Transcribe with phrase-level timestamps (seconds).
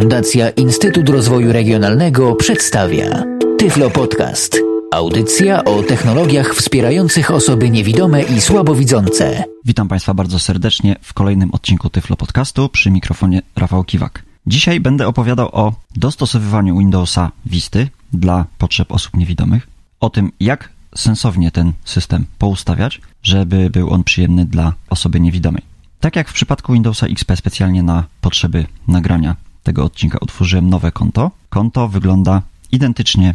[0.00, 3.24] Fundacja Instytut Rozwoju Regionalnego przedstawia
[3.58, 4.58] Tyflo Podcast.
[4.92, 9.44] Audycja o technologiach wspierających osoby niewidome i słabowidzące.
[9.64, 14.22] Witam Państwa bardzo serdecznie w kolejnym odcinku Tyflo Podcastu przy mikrofonie Rafał Kiwak.
[14.46, 19.66] Dzisiaj będę opowiadał o dostosowywaniu Windowsa Visty dla potrzeb osób niewidomych,
[20.00, 25.62] o tym jak sensownie ten system poustawiać, żeby był on przyjemny dla osoby niewidomej.
[26.00, 29.36] Tak jak w przypadku Windowsa XP specjalnie na potrzeby nagrania
[29.68, 31.30] tego odcinka utworzyłem nowe konto.
[31.48, 33.34] Konto wygląda identycznie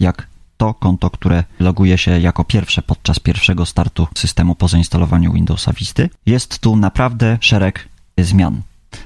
[0.00, 0.26] jak
[0.56, 6.10] to konto, które loguje się jako pierwsze podczas pierwszego startu systemu po zainstalowaniu Windowsa Visty.
[6.26, 8.62] Jest tu naprawdę szereg zmian.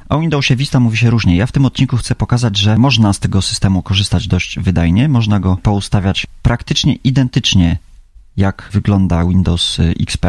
[0.08, 1.36] O Windowsie Vista mówi się różnie.
[1.36, 5.08] Ja w tym odcinku chcę pokazać, że można z tego systemu korzystać dość wydajnie.
[5.08, 7.78] Można go poustawiać praktycznie identycznie
[8.36, 10.26] jak wygląda Windows XP.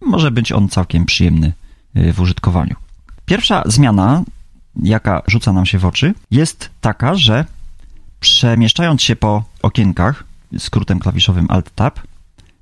[0.00, 1.52] Może być on całkiem przyjemny
[1.96, 2.76] y, w użytkowaniu.
[3.26, 4.24] Pierwsza zmiana
[4.82, 7.44] jaka rzuca nam się w oczy, jest taka, że
[8.20, 10.24] przemieszczając się po okienkach
[10.58, 12.00] skrótem klawiszowym Alt-Tab,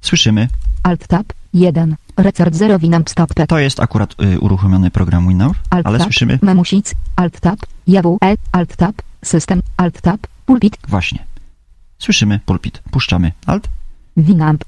[0.00, 0.48] słyszymy
[0.82, 6.38] Alt-Tab 1, Recert 0 Winamp Stop To jest akurat y, uruchomiony program Alt ale słyszymy
[6.42, 11.24] Memusic, Alt-Tab, JW, E, Alt-Tab, System, Alt-Tab, Pulpit, właśnie.
[11.98, 12.82] Słyszymy pulpit.
[12.90, 13.68] Puszczamy Alt
[14.16, 14.64] Winamp,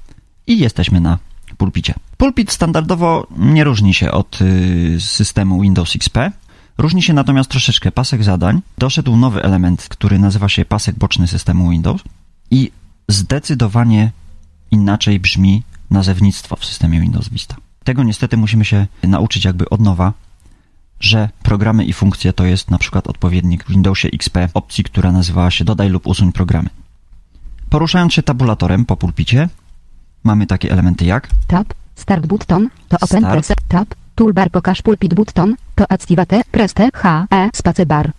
[0.47, 1.17] i jesteśmy na
[1.57, 1.93] pulpicie.
[2.17, 6.17] Pulpit standardowo nie różni się od y, systemu Windows XP.
[6.77, 8.61] Różni się natomiast troszeczkę pasek zadań.
[8.77, 12.01] Doszedł nowy element, który nazywa się pasek boczny systemu Windows
[12.51, 12.71] i
[13.07, 14.11] zdecydowanie
[14.71, 17.55] inaczej brzmi nazewnictwo w systemie Windows Vista.
[17.83, 20.13] Tego niestety musimy się nauczyć jakby od nowa,
[20.99, 25.51] że programy i funkcje to jest na przykład odpowiednik w Windowsie XP opcji, która nazywała
[25.51, 26.69] się dodaj lub usuń programy.
[27.69, 29.49] Poruszając się tabulatorem po pulpicie,
[30.23, 33.23] mamy takie elementy jak Tab, Start Button, to Open.
[33.23, 38.11] Press, Tab, Toolbar Pokaż Pulpit Button, to Activate, Press T, H, E, Spacebar.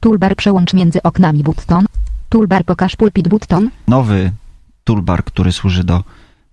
[0.00, 1.86] Toolbar Przełącz między oknami Button,
[2.28, 4.32] Toolbar Pokaż Pulpit Button, nowy
[4.84, 6.04] toolbar, który służy do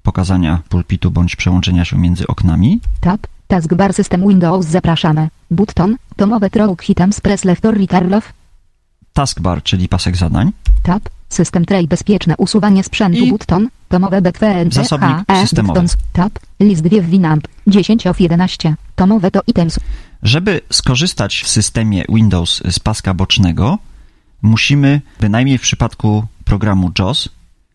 [0.04, 2.80] pokazania pulpitu bądź przełączenia się między oknami.
[3.00, 8.34] Tab, Taskbar System Windows Zapraszamy, Button, Tomowe Trouk Hitams Press Left or Return Left,
[9.14, 10.52] Taskbar, czyli pasek zadań.
[10.84, 15.74] Tab, System Tray Bezpieczne usuwanie sprzętu I Button, Tomowe BTWNC, zasobnik E, systemowy.
[15.74, 19.80] Buttons, Tab, List 2 w Winamp, 10 of 11, Tomowe to Items,
[20.24, 23.78] Żeby skorzystać w systemie Windows z paska bocznego,
[24.42, 27.30] musimy, bynajmniej w przypadku programu JAWS,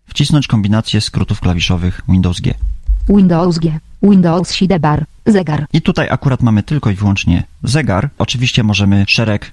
[0.06, 2.54] wcisnąć kombinację skrótów klawiszowych Windows G.
[3.08, 8.10] Windows G, Windows Sidebar, Zegar, I tutaj akurat mamy tylko i wyłącznie zegar.
[8.18, 9.52] Oczywiście możemy szereg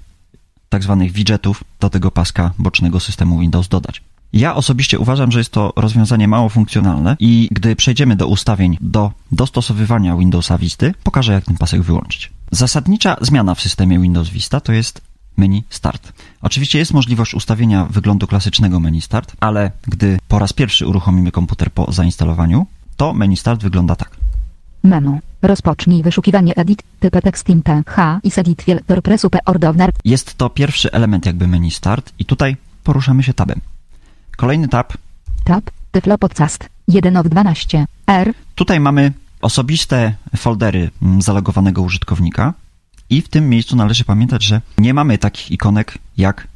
[0.73, 4.01] tak zwanych widgetów do tego paska bocznego systemu Windows dodać.
[4.33, 9.11] Ja osobiście uważam, że jest to rozwiązanie mało funkcjonalne i gdy przejdziemy do ustawień do
[9.31, 12.31] dostosowywania Windowsa Visty, pokażę jak ten pasek wyłączyć.
[12.51, 15.01] Zasadnicza zmiana w systemie Windows Vista to jest
[15.37, 16.13] menu Start.
[16.41, 21.71] Oczywiście jest możliwość ustawienia wyglądu klasycznego menu Start, ale gdy po raz pierwszy uruchomimy komputer
[21.71, 22.65] po zainstalowaniu,
[22.97, 24.22] to menu Start wygląda tak.
[24.83, 28.65] Menu, rozpocznij wyszukiwanie Edit, typ tekst T, H i Edit
[29.31, 33.61] P Ordowner, Jest to pierwszy element jakby menu Start i tutaj poruszamy się tabem.
[34.37, 34.93] Kolejny tab,
[35.43, 39.11] Tab, Tyflo Podcast, 1 of 12, R, tutaj mamy
[39.41, 42.53] osobiste foldery mm, zalogowanego użytkownika
[43.09, 46.47] i w tym miejscu należy pamiętać, że nie mamy takich ikonek jak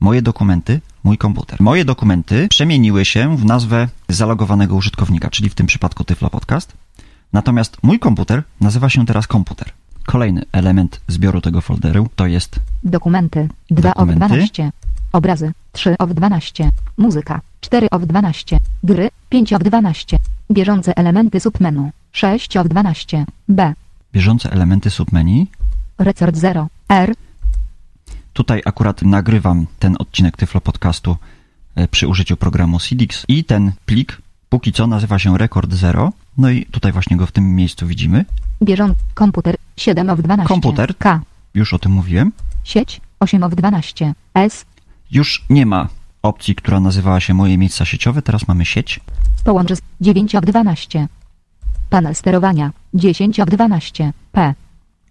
[0.00, 1.60] moje dokumenty, mój komputer.
[1.60, 6.72] Moje dokumenty przemieniły się w nazwę zalogowanego użytkownika, czyli w tym przypadku Tyflo Podcast.
[7.32, 9.72] Natomiast mój komputer nazywa się teraz komputer.
[10.06, 14.26] Kolejny element zbioru tego folderu to jest Dokumenty, 2 of Dokumenty.
[14.26, 14.70] 12,
[15.12, 20.18] Obrazy, 3 of 12, Muzyka, 4 of 12, Gry, 5 of 12,
[20.50, 23.74] Bieżące elementy submenu, 6 of 12, B,
[24.12, 25.46] bieżące elementy submenu.
[25.98, 27.14] Record 0, R,
[28.36, 31.16] Tutaj akurat nagrywam ten odcinek Tyflo Podcastu
[31.74, 36.12] e, przy użyciu programu CDX i ten plik póki co nazywa się Record Zero.
[36.38, 38.24] No i tutaj właśnie go w tym miejscu widzimy.
[38.62, 40.96] Bieżący, komputer, 7 of 12, Komputer.
[40.98, 41.20] K,
[41.54, 42.32] Już o tym mówiłem.
[42.64, 44.64] sieć, 8 of 12, S,
[45.10, 45.88] Już nie ma
[46.22, 49.00] opcji, która nazywała się Moje miejsca sieciowe, teraz mamy sieć.
[49.44, 51.08] Połącz z 9 of 12.
[51.90, 54.12] Panel sterowania 10 of 12.
[54.32, 54.54] P.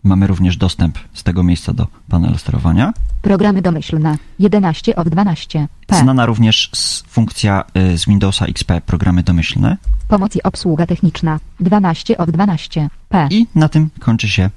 [0.06, 2.94] Mamy również dostęp z tego miejsca do panelu sterowania.
[3.22, 5.68] Programy domyślne 11 of 12.
[5.88, 6.00] P.
[6.00, 6.72] Znana również
[7.08, 7.64] funkcja
[7.94, 9.78] y, z Windowsa XP programy domyślne.
[10.08, 12.90] Pomoc i obsługa techniczna 12 of 12.
[13.10, 13.28] P.
[13.32, 14.50] I na tym kończy się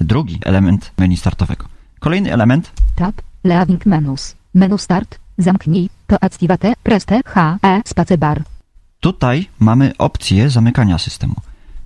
[0.00, 1.64] drugi element menu startowego.
[2.00, 3.22] Kolejny element Tab.
[3.44, 4.34] Leaving menus.
[4.54, 5.18] Menu start.
[5.38, 5.90] Zamknij.
[6.06, 6.72] To activate.
[6.82, 7.20] Press T.
[7.26, 7.58] H.
[7.62, 7.82] E.
[7.84, 8.42] Spacebar.
[9.00, 11.34] Tutaj mamy opcję zamykania systemu.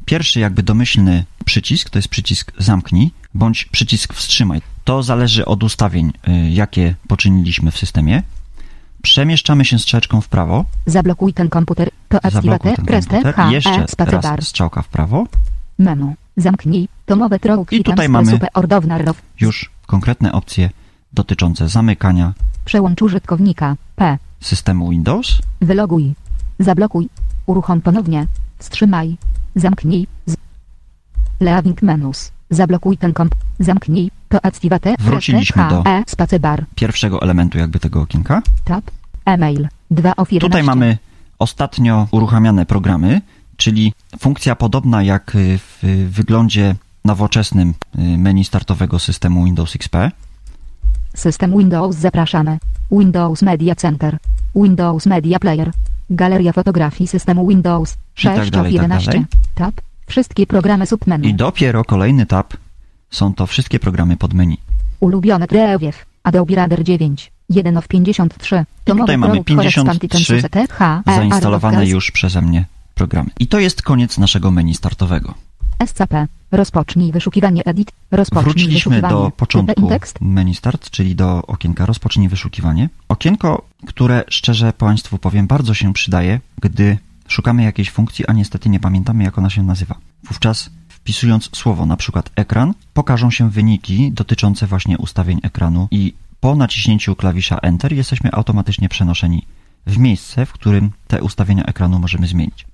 [0.08, 4.62] Pierwszy jakby domyślny przycisk to jest przycisk zamknij bądź przycisk wstrzymaj.
[4.84, 8.22] To zależy od ustawień, y, jakie poczyniliśmy w systemie.
[9.02, 10.64] Przemieszczamy się strzeczką w prawo.
[10.87, 11.90] Zablokuj ten komputer.
[12.08, 13.34] To preste komputer.
[13.34, 15.26] H Jeszcze E raz strzałka w prawo.
[15.78, 16.14] Menu.
[16.37, 16.88] Zamknij.
[17.06, 18.38] Tomowe trog I tutaj mamy-.
[19.40, 20.70] Już konkretne opcje
[21.12, 22.32] dotyczące zamykania
[22.64, 23.76] Przełącz użytkownika.
[23.96, 24.19] P.
[24.40, 25.38] systemu Windows.
[25.60, 26.14] Wyloguj.
[26.58, 27.08] Zablokuj.
[27.46, 28.26] Uruchom ponownie.
[28.58, 29.16] Wstrzymaj.
[29.62, 30.06] Zamknij.
[30.26, 30.34] Z...
[31.40, 32.31] Leaving menus.
[32.50, 33.34] Zablokuj ten komp.
[33.60, 34.10] Zamknij.
[34.28, 36.64] To activate Wróciliśmy preste do- E spacebar.
[36.75, 38.43] Pierwszego elementu jakby tego okienka.
[38.64, 38.90] Tab.
[39.25, 39.69] E-mail.
[39.90, 40.40] 2 of 11.
[40.40, 40.99] Tutaj mamy
[41.38, 43.20] ostatnio uruchamiane programy,
[43.56, 46.75] czyli funkcja podobna jak y, w wyglądzie
[47.05, 49.96] nowoczesnym y, menu startowego systemu Windows XP.
[51.14, 52.58] System Windows zapraszamy.
[52.90, 54.19] Windows Media Center.
[54.56, 55.70] Windows Media Player.
[56.10, 57.93] Galeria fotografii systemu Windows.
[57.93, 59.12] I tak 6 dalej, of i tak 11.
[59.12, 59.26] dalej.
[59.55, 59.75] Tab.
[60.06, 61.28] Wszystkie programy submenu.
[61.28, 62.56] I dopiero kolejny tab
[63.10, 64.56] są to wszystkie programy pod menu.
[65.00, 66.06] Ulubione Prewiew.
[66.22, 67.32] Adobe Reader 9.
[67.49, 68.64] 1 of 53.
[68.84, 72.64] Tomowy tutaj mamy Pro 53 Correspondent Tensus TH, E, Zainstalowane już przeze mnie
[72.94, 73.31] programy.
[73.40, 75.34] I to jest koniec naszego menu startowego.
[75.87, 76.26] SCP.
[76.52, 77.93] Rozpocznij wyszukiwanie edit.
[78.10, 79.90] Rozpocznij Wróciliśmy do początku
[80.20, 82.88] menu start, czyli do okienka rozpocznij wyszukiwanie.
[83.08, 86.99] Okienko, które szczerze Państwu powiem bardzo się przydaje, gdy
[87.29, 89.95] szukamy jakiejś funkcji, a niestety nie pamiętamy jak ona się nazywa.
[90.25, 96.55] Wówczas wpisując słowo na przykład ekran, pokażą się wyniki dotyczące właśnie ustawień ekranu i po
[96.55, 99.47] naciśnięciu klawisza Enter jesteśmy automatycznie przenoszeni
[99.87, 102.67] w miejsce, w którym te ustawienia ekranu możemy zmienić.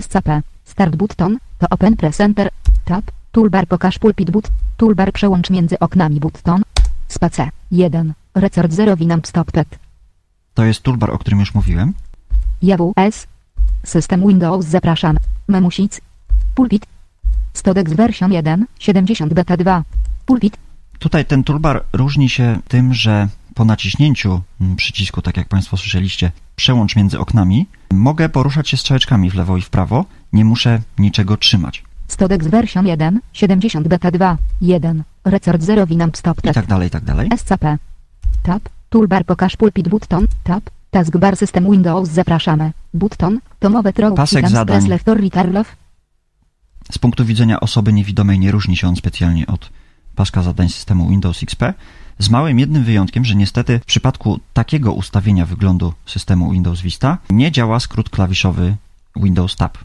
[0.00, 0.42] SCP.
[0.64, 1.38] Start button.
[1.58, 2.48] To Open Presenter.
[2.84, 3.04] Tab.
[3.32, 4.48] Toolbar pokaż pulpit but.
[4.76, 6.62] Toolbar przełącz między oknami button.
[7.08, 7.50] Space.
[7.70, 8.14] 1.
[8.34, 9.85] Record 0 Winamp Stop Pet.
[10.56, 11.94] To jest toolbar, o którym już mówiłem.
[12.62, 13.26] JWS.
[13.84, 15.16] System Windows zapraszam.
[15.48, 16.00] Memusic.
[16.54, 16.86] Pulpit.
[17.52, 18.66] Stodex version 1.
[18.78, 19.84] 70 beta 2.
[20.26, 20.56] Pulpit.
[20.98, 26.32] Tutaj ten toolbar różni się tym, że po naciśnięciu mm, przycisku, tak jak Państwo słyszeliście,
[26.56, 31.36] przełącz między oknami, mogę poruszać się strzałeczkami w lewo i w prawo, nie muszę niczego
[31.36, 31.84] trzymać.
[32.08, 33.20] Stodex version 1.
[33.32, 34.36] 70 beta 2.
[34.60, 35.02] 1.
[35.24, 36.54] Record 0 Winamp Stop I Pet.
[36.54, 37.30] tak dalej, i tak dalej.
[37.36, 37.78] SCP.
[38.42, 38.75] Tab.
[38.88, 40.26] Toolbar pokaż pulpit button.
[40.44, 40.70] Tab.
[40.90, 42.72] Taskbar System Windows zapraszamy.
[42.94, 43.40] Button.
[43.58, 44.16] Tomowe trog.
[44.16, 44.76] Pasek zadań.
[44.76, 45.76] Press Left or Return Left.
[46.92, 49.70] Z punktu widzenia osoby niewidomej nie różni się on specjalnie od
[50.16, 51.62] paska zadań systemu Windows XP,
[52.18, 57.52] z małym jednym wyjątkiem, że niestety w przypadku takiego ustawienia wyglądu systemu Windows Vista nie
[57.52, 58.76] działa skrót klawiszowy
[59.16, 59.78] Windows Tab.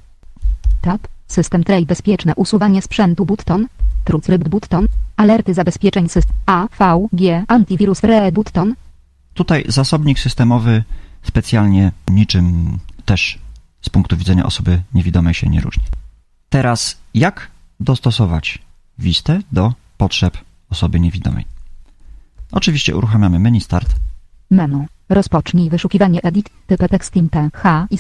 [0.81, 1.07] Tab.
[1.27, 3.67] System Tray bezpieczne usuwanie sprzętu button.
[4.03, 4.85] Trucrypt button.
[5.17, 6.35] Alerty zabezpieczeń system.
[6.45, 8.75] AVG Antivirus Free button.
[9.33, 10.83] Tutaj zasobnik systemowy
[11.23, 13.39] specjalnie niczym też
[13.81, 15.83] z punktu widzenia osoby niewidomej się nie różni.
[16.49, 17.47] Teraz jak
[17.79, 18.59] dostosować
[18.99, 20.37] Vistę do potrzeb
[20.69, 21.45] osoby niewidomej?
[22.51, 23.95] Oczywiście uruchamiamy menu Start.
[24.51, 24.85] Menu.
[25.09, 26.49] Rozpocznij wyszukiwanie edit.
[26.67, 27.97] Typ tekst int H i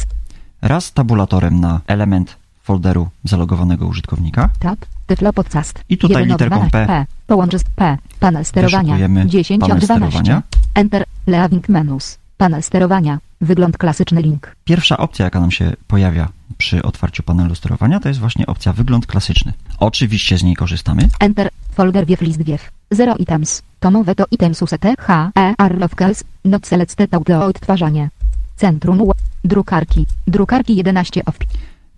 [0.61, 4.49] Raz tabulatorem na element folderu zalogowanego użytkownika.
[4.59, 4.85] tab.
[5.07, 5.83] Tyflo podcast.
[5.89, 6.87] I tutaj 1 of literką 12 P.
[6.87, 7.05] P.
[7.27, 7.97] Połącz z P.
[8.19, 8.93] Panel sterowania.
[8.93, 10.07] Wyszukujemy 10 panel of 12.
[10.07, 10.43] sterowania.
[10.75, 11.05] Enter.
[11.27, 12.17] Leaving menus.
[12.37, 13.19] Panel sterowania.
[13.41, 14.55] Wygląd klasyczny link.
[14.65, 19.05] Pierwsza opcja, jaka nam się pojawia przy otwarciu panelu sterowania, to jest właśnie opcja wygląd
[19.07, 19.53] klasyczny.
[19.79, 21.09] Oczywiście z niej korzystamy.
[21.19, 21.49] Enter.
[21.71, 22.71] Folder wiew list wiew.
[22.91, 23.61] 0 items.
[23.79, 26.23] Tomowe to items UST H E Arlovkels.
[26.45, 28.09] Not selected audio odtwarzanie.
[28.55, 29.11] Centrum.
[29.43, 30.05] Drukarki.
[30.27, 31.35] Drukarki 11 of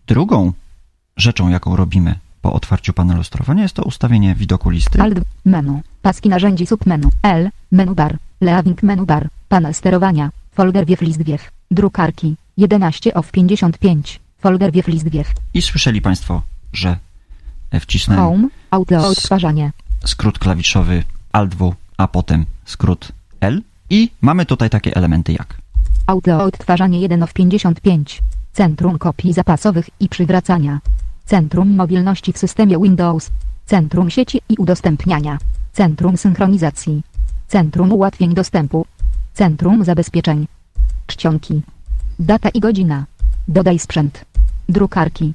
[0.08, 0.54] Drugą
[1.18, 5.02] rzeczą, jaką robimy po otwarciu panelu sterowania, jest to ustawienie widoku listy.
[5.02, 5.20] Alt.
[5.46, 5.82] Menu.
[6.02, 7.10] Paski narzędzi submenu.
[7.24, 7.50] L.
[7.72, 8.18] Menu bar.
[8.42, 9.30] Leaving menu bar.
[9.50, 10.30] Panel sterowania.
[10.52, 11.52] Folder wiew list wiew.
[11.72, 12.36] Drukarki.
[12.58, 14.20] 11 of 55.
[14.40, 15.28] Folder wiew list wiew.
[15.54, 16.42] I słyszeli Państwo,
[16.74, 16.98] że
[17.80, 18.98] wcisnąłem Home.
[19.02, 19.72] S- odtwarzanie.
[20.06, 23.12] skrót klawiszowy Alt-W, a potem skrót
[23.42, 23.62] L.
[23.90, 25.58] I mamy tutaj takie elementy jak
[26.08, 28.22] Audio odtwarzanie 1 of 55.
[28.54, 30.80] Centrum kopii zapasowych i przywracania.
[31.26, 33.30] Centrum mobilności w systemie Windows.
[33.66, 35.38] Centrum sieci i udostępniania.
[35.74, 37.02] Centrum synchronizacji.
[37.54, 38.86] Centrum ułatwień dostępu.
[39.34, 40.48] Centrum zabezpieczeń.
[41.08, 41.62] Czcionki.
[42.20, 43.06] Data i godzina.
[43.48, 44.26] Dodaj sprzęt.
[44.70, 45.34] Drukarki.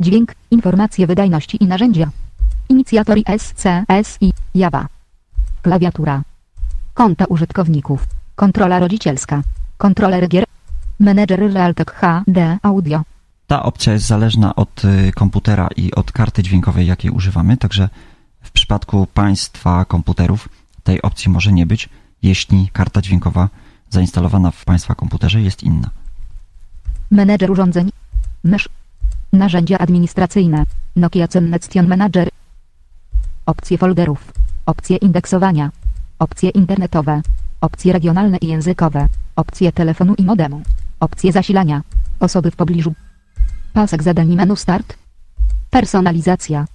[0.00, 2.10] Dźwięk, informacje wydajności i narzędzia.
[2.68, 4.86] Inicjator SCSI, Java.
[5.62, 6.22] Klawiatura.
[6.94, 8.06] Konta użytkowników.
[8.36, 9.42] Kontrola rodzicielska.
[9.78, 10.44] Kontroler gier.
[11.00, 13.02] Menedżer Realtek HD Audio.
[13.46, 17.88] Ta opcja jest zależna od y, komputera i od karty dźwiękowej, jakiej używamy, także
[18.42, 20.48] w przypadku Państwa komputerów
[20.82, 21.88] tej opcji może nie być,
[22.22, 23.48] jeśli karta dźwiękowa
[23.90, 25.90] zainstalowana w Państwa komputerze jest inna.
[27.10, 27.90] Menedżer urządzeń.
[28.44, 28.68] Mysz.
[29.32, 30.64] Narzędzia administracyjne.
[30.96, 32.28] Nokia Connection Manager.
[33.46, 34.32] Opcje folderów.
[34.66, 35.70] Opcje indeksowania.
[36.18, 37.22] Opcje internetowe.
[37.60, 39.08] Opcje regionalne i językowe.
[39.36, 40.62] Opcje telefonu i modemu.
[41.00, 41.82] Opcje zasilania.
[42.20, 42.94] Osoby w pobliżu.
[43.72, 44.96] Pasek zadań menu start.
[45.70, 46.66] Personalizacja.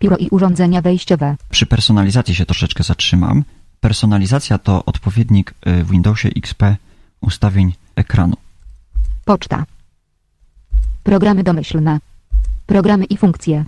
[0.00, 1.36] Biuro i urządzenia wejściowe.
[1.50, 3.44] Przy personalizacji się troszeczkę zatrzymam.
[3.80, 6.62] Personalizacja to odpowiednik y, w Windowsie XP
[7.20, 8.36] ustawień ekranu.
[9.24, 9.64] Poczta.
[11.02, 12.00] Programy domyślne.
[12.66, 13.64] Programy i funkcje.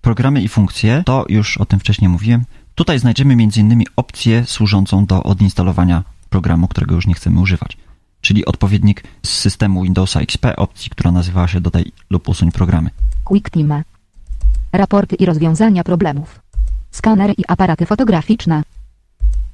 [0.00, 2.44] Programy i funkcje, to już o tym wcześniej mówiłem.
[2.74, 3.84] Tutaj znajdziemy m.in.
[3.96, 7.76] opcję służącą do odinstalowania programu, którego już nie chcemy używać.
[8.20, 12.90] Czyli odpowiednik z systemu Windowsa XP opcji, która nazywała się Dodaj lub usuń programy.
[13.24, 13.82] Quick Time.
[14.72, 16.40] Raporty i rozwiązania problemów.
[16.90, 18.62] Skanery i aparaty fotograficzne.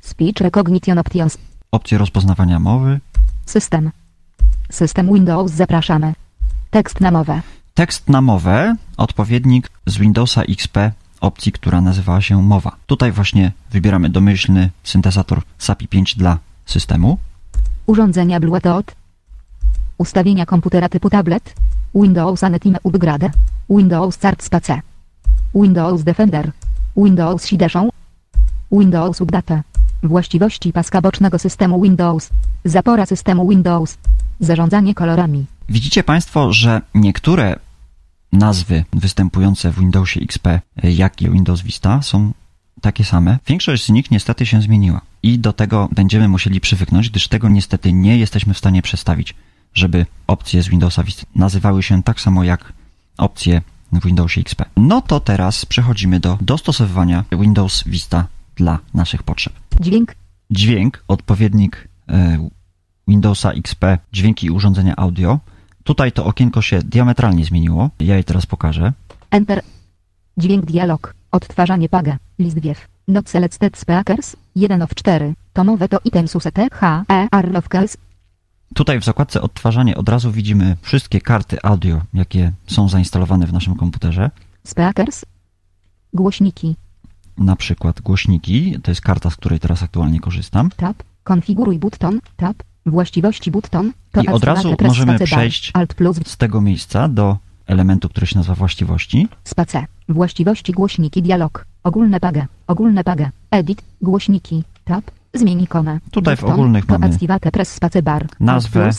[0.01, 1.39] Speech Recognition Options.
[1.71, 3.01] Opcje rozpoznawania mowy,
[3.47, 3.91] System.
[4.71, 6.15] System Windows zapraszamy.
[6.71, 7.41] Tekst na mowę.
[7.75, 10.77] Tekst na mowę, odpowiednik z Windowsa XP
[11.21, 12.77] opcji, która nazywała się mowa.
[12.87, 17.19] Tutaj właśnie wybieramy domyślny syntezator SAPI 5 dla systemu.
[17.87, 18.85] Urządzenia Bluetooth.
[19.99, 21.55] Ustawienia komputera typu tablet.
[21.95, 23.31] Windows Anetime Upgrade.
[23.71, 24.81] Windows Start Space.
[25.55, 26.53] Windows Defender.
[26.97, 27.91] Windows Sideszą.
[28.73, 29.63] Windows Update.
[30.03, 32.31] Właściwości paska bocznego systemu Windows.
[32.65, 33.99] Zapora systemu Windows.
[34.41, 35.45] Zarządzanie kolorami.
[35.69, 37.57] Widzicie Państwo, że niektóre
[38.33, 40.49] nazwy występujące w Windowsie XP,
[40.83, 42.33] jak i Windows Vista, są
[42.81, 43.39] takie same.
[43.47, 45.01] Większość z nich niestety się zmieniła.
[45.23, 49.35] I do tego będziemy musieli przywyknąć, gdyż tego niestety nie jesteśmy w stanie przestawić,
[49.75, 52.73] żeby opcje z Windowsa Vista nazywały się tak samo jak
[53.19, 53.63] opcje
[54.01, 54.65] w Windowsie XP.
[54.77, 59.53] No to teraz przechodzimy do dostosowywania Windows Vista dla naszych potrzeb.
[59.81, 60.15] Dźwięk.
[60.51, 62.49] Dźwięk, odpowiednik e,
[63.09, 65.39] Windowsa XP, dźwięki i urządzenia audio.
[65.85, 67.91] Tutaj to okienko się diametralnie zmieniło.
[68.01, 68.93] Ja je teraz pokażę.
[69.31, 69.63] Enter.
[70.37, 71.15] Dźwięk dialog.
[71.31, 72.17] Odtwarzanie paga.
[72.39, 72.89] List wiew.
[73.09, 74.37] Not selected speakers.
[74.57, 75.35] 1 of 4.
[75.53, 77.99] Tomowe to item susete H E R of case.
[78.75, 83.77] Tutaj w zakładce odtwarzanie od razu widzimy wszystkie karty audio, jakie są zainstalowane w naszym
[83.77, 84.31] komputerze.
[84.65, 85.25] Speakers.
[86.15, 86.77] Głośniki.
[87.39, 90.71] Na przykład głośniki, to jest karta, z której teraz aktualnie korzystam.
[90.77, 91.03] Tab.
[91.25, 92.21] Konfiguruj button.
[92.37, 92.57] Tab.
[92.87, 93.93] Właściwości button.
[94.13, 98.37] To I od razu możemy przejść Alt plus z tego miejsca do elementu, który się
[98.39, 99.29] nazywa właściwości.
[99.45, 99.87] space.
[100.09, 101.67] Właściwości głośniki dialog.
[101.83, 102.47] Ogólne paga.
[102.67, 103.31] Ogólne paga.
[103.51, 103.83] Edit.
[104.03, 104.65] Głośniki.
[104.85, 105.05] Tab.
[105.35, 106.01] Zmień ikonę.
[106.11, 107.11] Tutaj w ogólnych mamy
[108.41, 108.91] nazwę.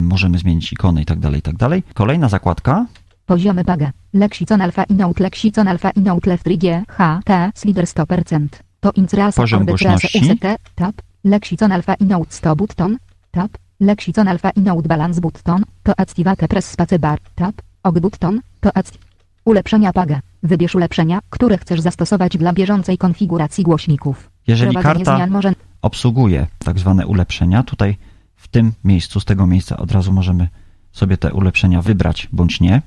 [0.00, 1.82] Możemy zmienić ikony i tak dalej, i tak dalej.
[1.94, 2.86] Kolejna zakładka,
[3.26, 3.92] Poziomy paga.
[4.12, 8.46] Lexicon alfa i note lexicon alfa i note left 3G H T slider 100%.
[8.80, 10.18] To ins rasa Poziom głośności.
[10.18, 10.94] UCT tab.
[11.24, 12.98] Lexicon alfa i note 100 button
[13.30, 13.58] tab.
[13.80, 17.54] Lexicon alfa i note balance button to activate press space bar tab.
[17.82, 18.98] Og button to act...
[19.44, 20.20] Ulepszenia paga.
[20.42, 24.30] Wybierz ulepszenia, które chcesz zastosować dla bieżącej konfiguracji głośników.
[24.46, 27.62] Jeżeli karta zmian może obsługuje tak zwane ulepszenia.
[27.62, 27.96] Tutaj
[28.36, 30.48] w tym miejscu, z tego miejsca od razu możemy
[30.92, 32.82] sobie te ulepszenia wybrać bądź nie.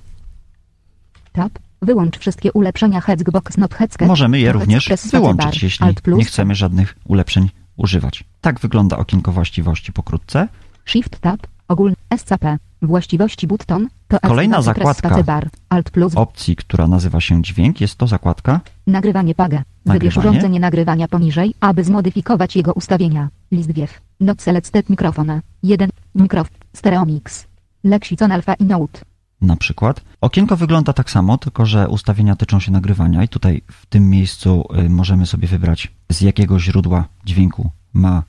[1.34, 1.60] tab.
[1.82, 4.08] Wyłącz wszystkie ulepszenia Hexbox not Hexket.
[4.08, 8.24] Możemy je również wyłączyć, jeśli nie chcemy żadnych ulepszeń używać.
[8.42, 10.48] Tak wygląda okienko właściwości pokrótce.
[10.86, 15.24] Shift Tab, ogólny SCP, właściwości button, to Kolejna zakładka.
[15.24, 18.60] bar, Alt plus, Opcji, która nazywa się dźwięk, jest to zakładka.
[18.88, 19.58] Nagrywanie paga.
[19.86, 20.30] Wybierz Nagrywanie.
[20.30, 23.30] urządzenie nagrywania poniżej, aby zmodyfikować jego ustawienia.
[23.52, 24.02] List wiew.
[24.20, 25.42] Not selected mikrofon.
[25.64, 25.90] 1.
[26.16, 26.48] Mikrof.
[26.74, 27.48] Stereo mix.
[27.84, 29.00] Lexicon alpha i note.
[29.42, 30.02] na przykład.
[30.22, 34.68] Okienko wygląda tak samo, tylko że ustawienia tyczą się nagrywania i tutaj w tym miejscu
[34.86, 38.24] y, możemy sobie wybrać z jakiego źródła dźwięku ma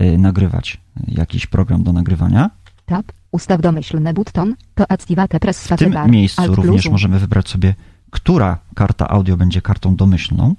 [0.00, 2.50] y, nagrywać jakiś program do nagrywania.
[2.86, 3.12] Tab.
[3.30, 7.74] Ustaw domyślny button, to activate press W tym miejscu Alt również możemy wybrać sobie,
[8.10, 10.54] która karta audio będzie kartą domyślną.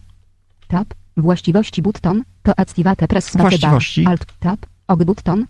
[0.68, 0.94] Tab.
[1.18, 4.04] Właściwości button, to activate press Właściwości.
[4.04, 4.12] bar.
[4.12, 4.66] Alt tab.
[4.88, 5.46] Og button.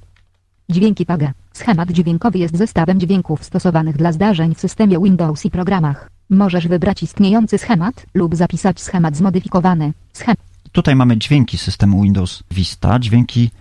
[0.70, 1.32] Dźwięki paga.
[1.54, 6.10] Schemat dźwiękowy jest zestawem dźwięków stosowanych dla zdarzeń w systemie Windows i programach.
[6.30, 9.94] Możesz wybrać istniejący schemat lub zapisać schemat zmodyfikowany.
[10.14, 10.36] Schem
[10.72, 13.52] Tutaj mamy dźwięki systemu Windows Vista, dźwięki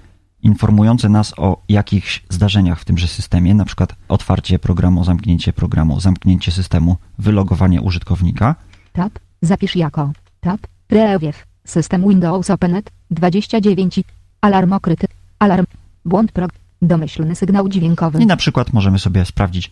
[0.42, 6.52] informujące nas o jakichś zdarzeniach w tymże systemie, na przykład otwarcie programu, zamknięcie programu, zamknięcie
[6.52, 8.54] systemu, wylogowanie użytkownika.
[8.92, 9.12] tab.
[9.42, 10.60] Zapisz jako tab.
[10.86, 11.46] Prewiew.
[11.64, 14.00] System Windows Openet 29.
[14.40, 15.06] Alarm okryty.
[15.38, 15.64] Alarm.
[16.04, 16.50] Błąd prog.
[16.82, 18.22] Domyślny sygnał dźwiękowy.
[18.22, 19.70] I na przykład możemy sobie sprawdzić,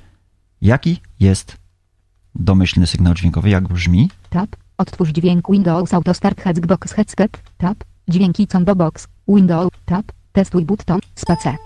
[0.62, 1.56] jaki jest
[2.34, 4.10] domyślny sygnał dźwiękowy, jak brzmi.
[4.30, 4.56] Tab.
[4.78, 7.42] Odtwórz dźwięk Windows Auto Start Hexbox Headset.
[7.58, 7.84] Tab.
[8.08, 9.08] Dźwięki Combo Box.
[9.28, 9.70] Windows.
[9.84, 10.12] Tab.
[10.36, 11.00] Testuj button.
[11.14, 11.56] Space.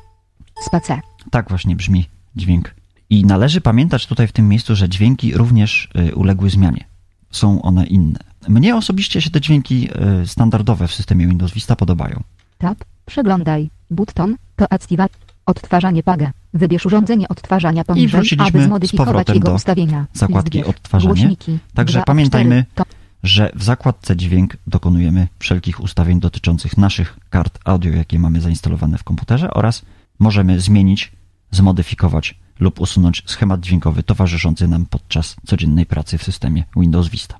[0.62, 1.00] Space.
[1.30, 2.74] Tak właśnie brzmi dźwięk.
[3.10, 6.84] I należy pamiętać tutaj w tym miejscu, że dźwięki również y, uległy zmianie.
[7.30, 8.18] Są one inne.
[8.48, 12.22] Mnie osobiście się te dźwięki e, standardowe w systemie Windows Vista podobają.
[12.58, 12.84] Tab.
[13.06, 13.70] Przeglądaj.
[13.90, 14.36] Button.
[14.56, 15.14] To activate.
[15.46, 16.30] Odtwarzanie PAGE.
[16.54, 20.06] Wybierz urządzenie odtwarzania poniżej, wróciliśmy aby z zmodyfikować powrotem jego do ustawienia.
[20.12, 21.14] zakładki List odtwarzanie.
[21.14, 21.58] Głośniki.
[21.74, 27.58] Także Dwa, pamiętajmy, cztery, to że w zakładce dźwięk dokonujemy wszelkich ustawień dotyczących naszych kart
[27.64, 29.82] audio, jakie mamy zainstalowane w komputerze oraz
[30.18, 31.12] możemy zmienić,
[31.50, 37.38] zmodyfikować lub usunąć schemat dźwiękowy towarzyszący nam podczas codziennej pracy w systemie Windows Vista.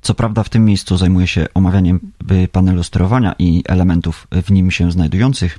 [0.00, 2.00] Co prawda w tym miejscu zajmuję się omawianiem
[2.52, 5.58] panelu sterowania i elementów w nim się znajdujących,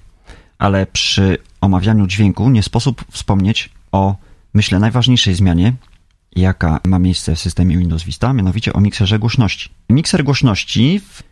[0.58, 4.16] ale przy omawianiu dźwięku nie sposób wspomnieć o,
[4.54, 5.74] myślę, najważniejszej zmianie,
[6.36, 9.70] jaka ma miejsce w systemie Windows Vista, mianowicie o mikserze głośności.
[9.90, 11.24] Mikser głośności, w,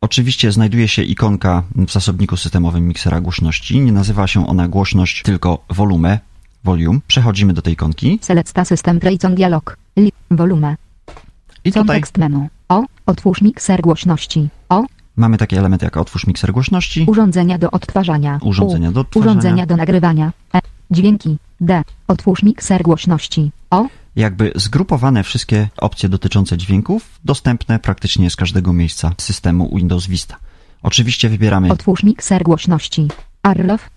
[0.00, 3.80] oczywiście znajduje się ikonka w zasobniku systemowym miksera głośności.
[3.80, 6.18] Nie nazywa się ona głośność, tylko volume,
[6.64, 6.98] volume.
[7.06, 9.76] Przechodzimy do tej ikonki Select System Tracon Dialog.
[9.96, 10.12] Li.
[10.30, 10.76] Volume.
[11.64, 12.48] i tutaj Kontekst menu.
[12.68, 12.84] O.
[13.06, 14.48] Otwórz mikser głośności.
[14.68, 14.84] O.
[15.16, 18.38] mamy takie elementy jak otwórz mikser głośności, Urządzenia do odtwarzania.
[18.42, 18.92] urządzenia U.
[18.92, 20.32] do odtwarzania, Urządzenia do nagrywania.
[20.54, 20.60] E.
[20.90, 21.36] Dźwięki.
[21.60, 21.82] D.
[22.08, 23.50] Otwórz mikser głośności.
[23.70, 23.86] O.
[24.18, 30.36] jakby zgrupowane wszystkie opcje dotyczące dźwięków, dostępne praktycznie z każdego miejsca systemu Windows Vista.
[30.82, 33.08] Oczywiście wybieramy Otwórz mikser głośności.
[33.42, 33.90] Arlow.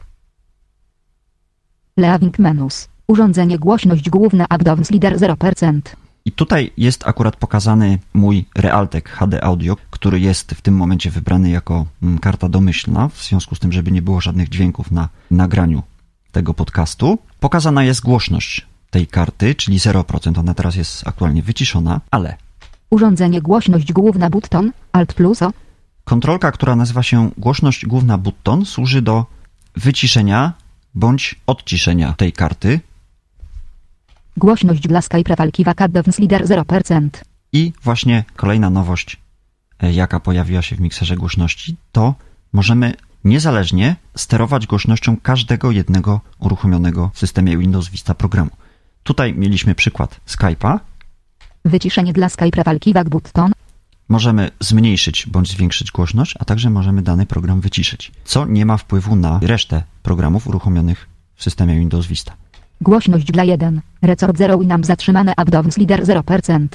[1.98, 2.88] Leaving menus.
[3.08, 5.82] Urządzenie głośność główna Abdowns Leader 0%.
[6.26, 11.50] I tutaj jest akurat pokazany mój Realtek HD Audio, który jest w tym momencie wybrany
[11.50, 15.84] jako mm, karta domyślna, w związku z tym, żeby nie było żadnych dźwięków na nagraniu
[16.32, 17.18] tego podcastu.
[17.40, 20.40] Pokazana jest głośność tej karty, czyli 0%.
[20.40, 22.38] Ona teraz jest aktualnie wyciszona, ale
[22.92, 24.72] Urządzenie głośność główna button.
[24.92, 25.52] Alt plus O.
[26.04, 29.26] kontrolka, która nazywa się głośność główna button, służy do
[29.76, 30.54] wyciszenia
[30.96, 32.80] bądź odciszenia tej karty.
[34.38, 37.10] Głośność dla Skype walki Abdowns Leader 0%.
[37.54, 39.18] I właśnie kolejna nowość,
[39.80, 42.16] e, jaka pojawiła się w mikserze głośności, to
[42.54, 42.94] możemy
[43.24, 48.52] niezależnie sterować głośnością każdego jednego uruchomionego w systemie Windows Vista programu.
[49.04, 50.80] Tutaj mieliśmy przykład Skype'a.
[51.66, 53.52] Wyciszenie dla Skype walki button.
[54.10, 59.16] Możemy zmniejszyć bądź zwiększyć głośność, a także możemy dany program wyciszyć, co nie ma wpływu
[59.16, 62.34] na resztę programów uruchomionych w systemie Windows Vista.
[62.82, 63.82] Głośność dla 1.
[64.02, 66.68] Resort 0 i nam zatrzymane Abdowns Leader 0%.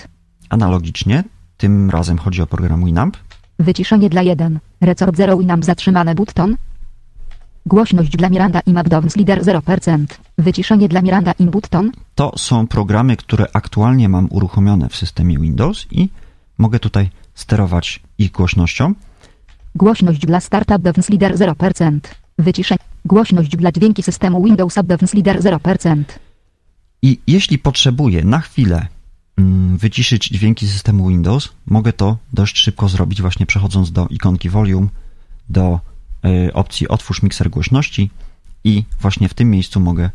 [0.48, 1.24] Analogicznie,
[1.56, 3.16] tym razem chodzi o program Winamp.
[3.58, 4.58] Wyciszenie dla 1.
[4.80, 6.56] Resort 0 i nam zatrzymane button.
[7.66, 10.06] Głośność dla Miranda i Abdowns Leader 0%.
[10.38, 11.92] Wyciszenie dla Miranda i button.
[12.14, 16.08] To są programy, które aktualnie mam uruchomione w systemie Windows i
[16.58, 18.94] mogę tutaj sterować ich głośnością.
[19.74, 21.98] Głośność dla Start Abdowns Leader 0%.
[22.38, 22.78] Wyciszenie.
[23.04, 26.04] Głośność dla dźwięki systemu Windows Abdowns Leader 0%.
[27.02, 28.86] I jeśli potrzebuję na chwilę
[29.36, 34.88] mm, wyciszyć dźwięki systemu Windows, mogę to dość szybko zrobić właśnie przechodząc do ikonki Volume,
[35.48, 35.80] do
[36.26, 38.10] y, opcji Otwórz mikser głośności
[38.64, 40.10] i właśnie w tym miejscu mogę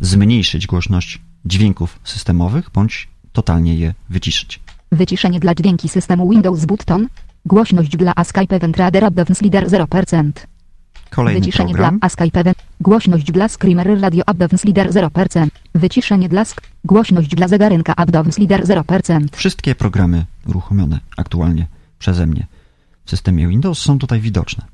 [0.00, 4.60] zmniejszyć głośność dźwięków systemowych bądź totalnie je wyciszyć.
[4.92, 7.08] Wyciszenie dla dźwięki systemu Windows button.
[7.46, 10.30] Głośność dla Askype Event Radar Abdowns Leader 0%.
[11.10, 11.98] Kolejny Wyciszenie program.
[11.98, 12.56] dla Askype Event.
[12.80, 15.48] Głośność dla Screamer Radio Abdowns Leader 0%.
[15.74, 16.60] Wyciszenie dla sk.
[16.84, 19.26] Głośność dla zegarynka Abdowns Leader 0%.
[19.32, 21.66] Wszystkie programy uruchomione aktualnie
[21.98, 22.46] przeze mnie
[23.04, 24.64] w systemie Windows są tutaj widoczne.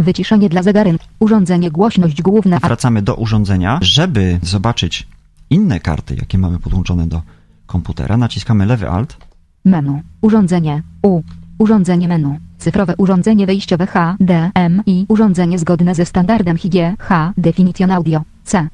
[0.00, 1.04] Wyciszenie dla zegarynka.
[1.18, 2.58] Urządzenie głośność główna.
[2.58, 3.78] Wracamy do urządzenia.
[3.82, 5.06] Żeby zobaczyć
[5.50, 7.22] inne karty, jakie mamy podłączone do
[7.66, 9.16] komputera, naciskamy lewy alt.
[9.64, 10.02] Menu.
[10.20, 10.82] Urządzenie.
[11.02, 11.22] U.
[11.58, 12.38] Urządzenie menu.
[12.58, 15.06] Cyfrowe urządzenie wejściowe HDMI.
[15.08, 17.32] Urządzenie zgodne ze standardem HIG H.
[17.36, 18.22] Definition Audio.
[18.44, 18.68] C.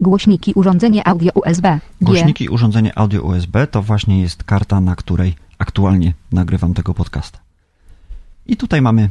[0.00, 1.62] Głośniki urządzenie audio USB.
[1.62, 1.80] G.
[2.02, 7.38] Głośniki urządzenie audio USB to właśnie jest karta, na której aktualnie nagrywam tego podcasta.
[8.46, 9.08] I tutaj mamy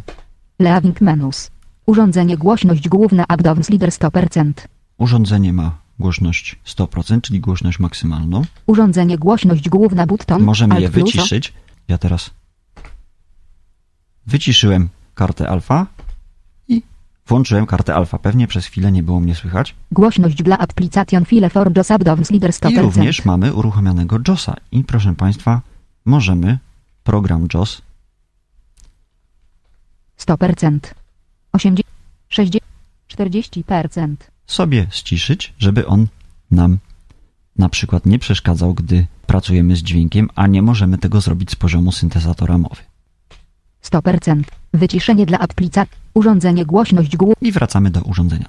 [0.59, 1.51] Leaving menus.
[1.85, 4.51] Urządzenie głośność główna Abdowns Leader 100%.
[4.97, 8.41] urządzenie ma głośność 100%, czyli głośność maksymalną.
[8.65, 10.43] Urządzenie głośność główna button.
[10.43, 11.53] Możemy je Alt wyciszyć.
[11.87, 12.29] Ja teraz
[14.25, 15.87] wyciszyłem kartę alfa
[16.67, 16.81] i
[17.27, 18.19] włączyłem kartę alfa.
[18.19, 19.75] Pewnie przez chwilę nie było mnie słychać.
[19.91, 22.71] Głośność dla application file for JOS Abdowns Leader 100%.
[22.71, 24.55] I również mamy uruchomionego JOSa.
[24.71, 25.61] I proszę Państwa,
[26.05, 26.59] możemy
[27.03, 27.81] program JOS
[30.19, 30.79] 100%.
[31.53, 31.87] 80.
[32.29, 32.63] 60.
[33.17, 34.15] 40%.
[34.47, 36.07] sobie ściszyć, żeby on
[36.51, 36.77] nam
[37.57, 41.91] na przykład nie przeszkadzał, gdy pracujemy z dźwiękiem, a nie możemy tego zrobić z poziomu
[41.91, 42.81] syntezatora mowy.
[43.83, 44.43] 100%.
[44.73, 45.97] Wyciszenie dla aplikacji.
[46.13, 47.47] Urządzenie głośność główna.
[47.47, 48.45] I wracamy do urządzenia.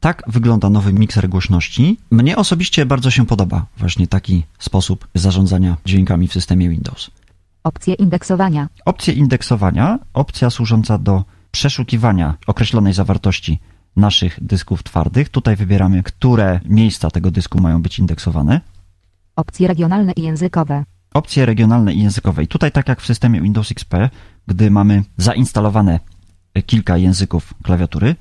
[0.00, 1.98] Tak wygląda nowy mikser głośności.
[2.10, 7.10] Mnie osobiście bardzo się podoba właśnie taki sposób zarządzania dźwiękami w systemie Windows.
[7.64, 8.68] Opcje indeksowania.
[8.84, 13.60] Opcje indeksowania, opcja służąca do przeszukiwania określonej zawartości
[13.96, 15.28] naszych dysków twardych.
[15.28, 18.60] Tutaj wybieramy, które miejsca tego dysku mają być indeksowane.
[19.36, 20.84] Opcje regionalne i językowe.
[21.14, 22.42] Opcje regionalne i językowe.
[22.42, 23.94] I tutaj, tak jak w systemie Windows XP,
[24.46, 26.00] gdy mamy zainstalowane
[26.66, 28.16] kilka języków klawiatury,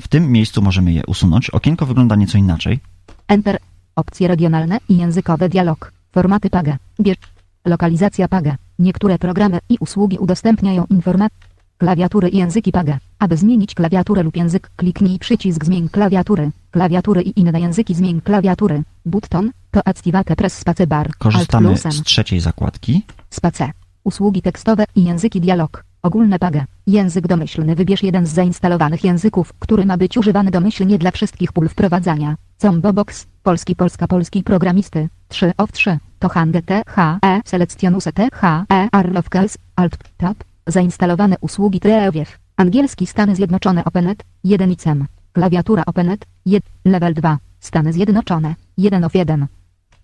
[0.00, 1.50] w tym miejscu możemy je usunąć.
[1.50, 2.80] Okienko wygląda nieco inaczej.
[3.28, 3.58] Enter.
[3.96, 5.92] Opcje regionalne i językowe dialog.
[6.12, 6.76] Formaty PAGE.
[7.00, 7.18] Bierz.
[7.64, 8.56] Lokalizacja PAGE.
[8.78, 11.38] Niektóre programy i usługi udostępniają informacje.
[11.78, 12.98] Klawiatury i języki PAGE.
[13.18, 16.50] Aby zmienić klawiaturę lub język, kliknij przycisk Zmień klawiatury.
[16.70, 18.82] Klawiatury i inne języki Zmień klawiatury.
[19.06, 21.10] Button to Activate Press Spacebar.
[21.18, 23.02] Korzystamy z trzeciej zakładki.
[23.30, 23.72] Space.
[24.04, 25.84] Usługi tekstowe i języki dialog.
[26.06, 26.64] Ogólne PAGE.
[26.86, 27.74] Język domyślny.
[27.74, 32.36] Wybierz jeden z zainstalowanych języków, który ma być używany domyślnie dla wszystkich pól wprowadzania.
[32.58, 33.26] Combo Box.
[33.42, 35.08] Polski Polska Polski Programisty.
[35.28, 35.98] 3 of 3.
[36.18, 39.58] To Hange T H E Selectionus T H E Arlofkels.
[39.76, 40.36] Alt Tab.
[40.66, 42.38] Zainstalowane usługi Treewiew.
[42.56, 44.24] Angielski Stany Zjednoczone OpenNet.
[44.44, 45.06] 1 ICM.
[45.32, 46.26] Klawiatura OpenNet.
[46.46, 46.62] 1.
[46.84, 47.38] Level 2.
[47.60, 48.54] Stany Zjednoczone.
[48.78, 49.46] 1 of 1.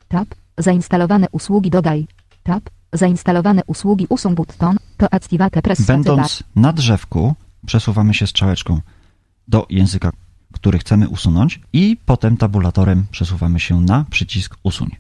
[0.09, 0.29] Tab.
[0.59, 2.07] Zainstalowane usługi dodaj.
[2.43, 2.71] Tab.
[2.93, 4.77] Zainstalowane usługi usuń button.
[4.97, 5.83] To Activate Press.
[5.87, 7.35] Będąc na drzewku,
[7.67, 8.81] przesuwamy się strzałeczką
[9.49, 10.11] do języka,
[10.53, 14.91] który chcemy usunąć i potem tabulatorem przesuwamy się na przycisk usuń.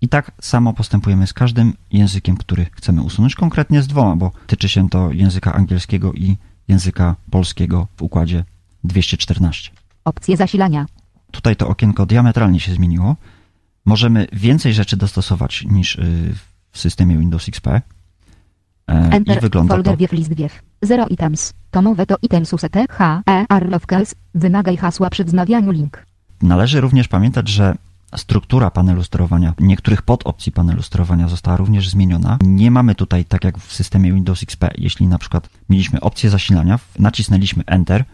[0.00, 4.68] I tak samo postępujemy z każdym językiem, który chcemy usunąć, konkretnie z dwoma, bo tyczy
[4.68, 6.36] się to języka angielskiego i
[6.68, 8.44] języka polskiego w układzie
[8.84, 9.70] 214.
[10.04, 10.86] Opcje zasilania.
[11.30, 13.16] Tutaj to okienko diametralnie się zmieniło.
[13.84, 16.34] Możemy więcej rzeczy dostosować niż y,
[16.72, 17.66] w systemie Windows XP.
[17.68, 17.82] E,
[18.88, 19.40] I Enter.
[19.40, 20.62] wygląda to Folder wiew list wiew.
[20.82, 21.52] 0 items.
[21.70, 24.14] Tomowe to items use T H E Arlofkels.
[24.34, 26.06] Wymagaj hasła przy wznawianiu link.
[26.42, 27.74] Należy również pamiętać, że
[28.16, 32.38] struktura panelu sterowania niektórych podopcji panelu sterowania została również zmieniona.
[32.42, 36.78] Nie mamy tutaj, tak jak w systemie Windows XP, jeśli na przykład mieliśmy opcję zasilania,
[36.98, 38.04] nacisnęliśmy Enter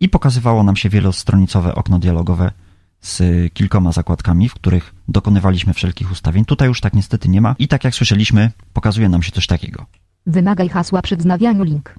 [0.00, 2.50] i pokazywało nam się wielostronicowe okno dialogowe
[3.00, 6.44] z kilkoma zakładkami, w których dokonywaliśmy wszelkich ustawień.
[6.44, 9.86] Tutaj już tak niestety nie ma i tak jak słyszeliśmy, pokazuje nam się coś takiego.
[10.26, 11.94] Wymagaj hasła przy wznawianiu link.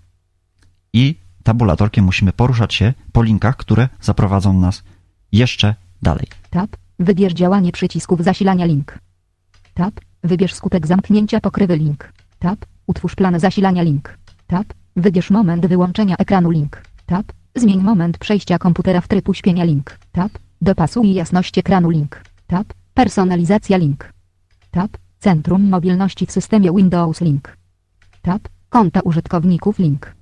[0.93, 4.83] I tabulatorkiem musimy poruszać się po linkach, które zaprowadzą nas
[5.31, 6.27] jeszcze dalej.
[6.49, 6.77] Tab.
[6.99, 8.99] Wybierz działanie przycisków zasilania link.
[9.73, 9.93] Tab.
[10.23, 12.13] Wybierz skutek zamknięcia pokrywy link.
[12.39, 12.65] Tab.
[12.87, 14.17] Utwórz plan zasilania link.
[14.47, 14.73] Tab.
[14.95, 16.83] Wybierz moment wyłączenia ekranu link.
[17.05, 17.31] Tab.
[17.55, 19.97] Zmień moment przejścia komputera w tryb uśpienia link.
[20.11, 20.31] Tab.
[20.61, 22.21] Dopasuj jasność ekranu link.
[22.47, 22.73] Tab.
[22.93, 24.13] Personalizacja link.
[24.71, 24.97] Tab.
[25.19, 27.57] Centrum mobilności w systemie Windows link.
[28.21, 28.41] Tab.
[28.69, 30.15] Konta użytkowników link.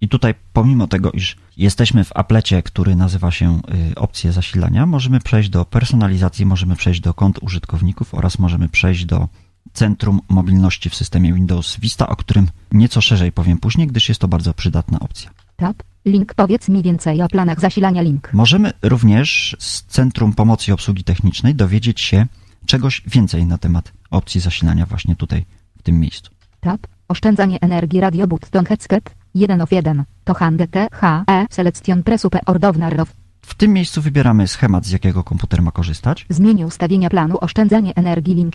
[0.00, 5.20] I tutaj, pomimo tego, iż jesteśmy w aplecie, który nazywa się y, opcje zasilania, możemy
[5.20, 9.28] przejść do personalizacji, możemy przejść do kont użytkowników oraz możemy przejść do
[9.72, 14.28] centrum mobilności w systemie Windows Vista, o którym nieco szerzej powiem później, gdyż jest to
[14.28, 15.30] bardzo przydatna opcja.
[15.56, 15.82] Tab.
[16.06, 18.30] Link powiedz mi więcej o planach zasilania link.
[18.32, 22.26] Możemy również z Centrum Pomocy i Obsługi Technicznej dowiedzieć się
[22.66, 25.44] czegoś więcej na temat opcji zasilania właśnie tutaj,
[25.78, 26.30] w tym miejscu.
[26.60, 26.86] Tab.
[27.08, 30.04] Oszczędzanie energii radio button headset 1 of 1.
[30.24, 33.06] To Hange T H E Selection Presupe Ordownar
[33.40, 36.26] W tym miejscu wybieramy schemat, z jakiego komputer ma korzystać.
[36.28, 38.54] Zmień ustawienia planu oszczędzanie energii link.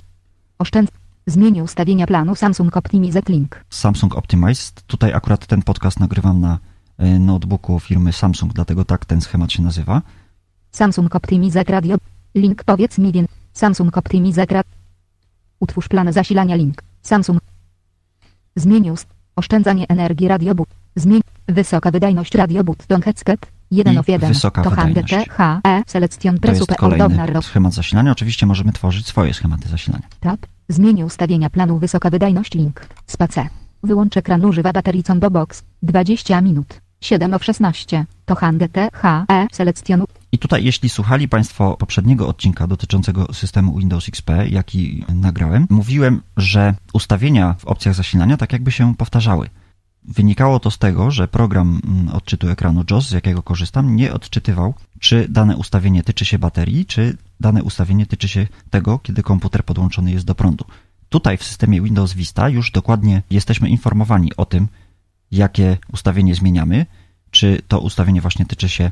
[0.59, 0.91] Oszczędz.
[1.27, 3.65] Zmień ustawienia planu Samsung Optimize Link.
[3.69, 4.81] Samsung Optimized.
[4.87, 6.59] Tutaj akurat ten podcast nagrywam na
[7.19, 10.01] notebooku firmy Samsung, dlatego tak ten schemat się nazywa.
[10.71, 11.97] Samsung Optimize Radio.
[12.35, 13.35] Link powiedz mi więcej.
[13.53, 14.71] Samsung Optimize Radio.
[15.59, 16.83] Utwórz plan zasilania link.
[17.01, 17.39] Samsung.
[18.55, 19.07] Zmień ust.
[19.35, 20.69] Oszczędzanie energii radio but.
[20.95, 21.21] Zmień.
[21.47, 23.39] Wysoka wydajność radio button headset
[23.71, 24.33] 1 I of 1.
[24.33, 25.29] wysoka to wydajność.
[25.29, 26.39] H E Selection
[26.77, 28.11] kolejny Ordownar schemat zasilania.
[28.11, 30.07] Oczywiście możemy tworzyć swoje schematy zasilania.
[30.19, 30.45] Tab.
[30.69, 32.87] Zmień ustawienia planu wysoka wydajność link.
[33.07, 33.47] Space.
[33.83, 35.63] Wyłącz ekran używa baterii Combo Box.
[35.83, 36.81] 20 minut.
[37.01, 38.05] 7 of 16.
[38.25, 43.77] To Hange T H E Selection I tutaj, jeśli słuchali Państwo poprzedniego odcinka dotyczącego systemu
[43.77, 49.49] Windows XP, jaki nagrałem, mówiłem, że ustawienia w opcjach zasilania tak jakby się powtarzały.
[50.03, 54.73] Wynikało to z tego, że program mm, odczytu ekranu JOS, z jakiego korzystam, nie odczytywał,
[54.99, 60.11] czy dane ustawienie tyczy się baterii, czy dane ustawienie tyczy się tego, kiedy komputer podłączony
[60.11, 60.65] jest do prądu.
[61.09, 64.67] Tutaj w systemie Windows Vista już dokładnie jesteśmy informowani o tym,
[65.31, 66.85] jakie ustawienie zmieniamy,
[67.31, 68.91] czy to ustawienie właśnie tyczy się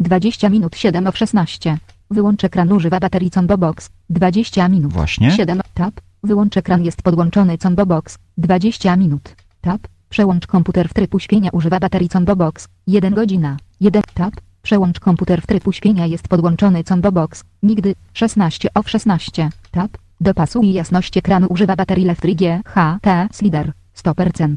[0.00, 1.78] 20 minut 7 of 16.
[2.10, 3.90] Wyłącz ekran używa baterii Combo Box.
[4.10, 4.92] 20 minut.
[4.92, 5.30] Właśnie.
[5.30, 6.00] 7 tab.
[6.22, 8.18] Wyłącz ekran jest podłączony Combo Box.
[8.38, 9.36] 20 minut.
[9.60, 9.88] Tab.
[10.10, 12.68] Przełącz komputer w tryb uśpienia używa baterii Combo Box.
[12.86, 13.56] 1 godzina.
[13.80, 14.34] 1 tab.
[14.62, 17.44] Przełącz komputer w tryb uśpienia jest podłączony Combo Box.
[17.62, 19.50] Nigdy 16 of 16.
[19.70, 19.98] Tab.
[20.20, 24.56] Dopasuj jasność ekranu używa baterii Left G HT Slider 100%.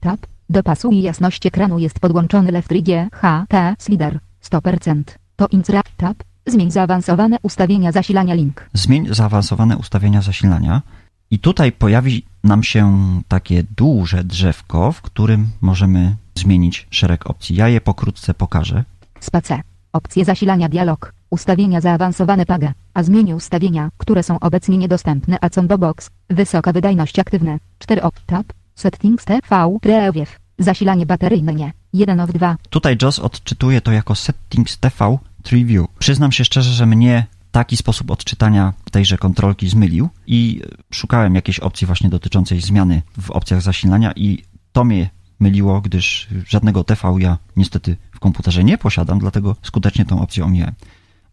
[0.00, 0.31] Tab.
[0.52, 5.02] Dopasuj jasność ekranu jest podłączony Left G HT Slider 100%.
[5.36, 6.16] To Insra Tab.
[6.46, 8.68] Zmień zaawansowane ustawienia zasilania link.
[8.74, 10.82] Zmień zaawansowane ustawienia zasilania.
[11.30, 12.82] I tutaj pojawi nam się
[13.28, 17.56] takie duże drzewko, w którym możemy zmienić szereg opcji.
[17.56, 18.84] Ja je pokrótce pokażę.
[19.20, 19.60] Space.
[19.92, 21.12] Opcje zasilania dialog.
[21.30, 22.72] Ustawienia zaawansowane PAGE.
[22.94, 26.10] A zmieni ustawienia, które są obecnie niedostępne a combo box.
[26.30, 27.58] Wysoka wydajność aktywne.
[27.78, 28.20] 4 op.
[28.26, 28.52] Tab.
[28.74, 29.78] Settings TV.
[29.80, 30.41] Preview.
[30.58, 31.72] Zasilanie bateryjne nie.
[31.92, 32.56] 1 of 2.
[32.70, 35.86] Tutaj JOS odczytuje to jako Settings TV TreeView.
[35.98, 41.86] Przyznam się szczerze, że mnie taki sposób odczytania tejże kontrolki zmylił i szukałem jakiejś opcji
[41.86, 45.10] właśnie dotyczącej zmiany w opcjach zasilania i to mnie
[45.40, 50.74] myliło, gdyż żadnego TV ja niestety w komputerze nie posiadam, dlatego skutecznie tą opcję omijałem.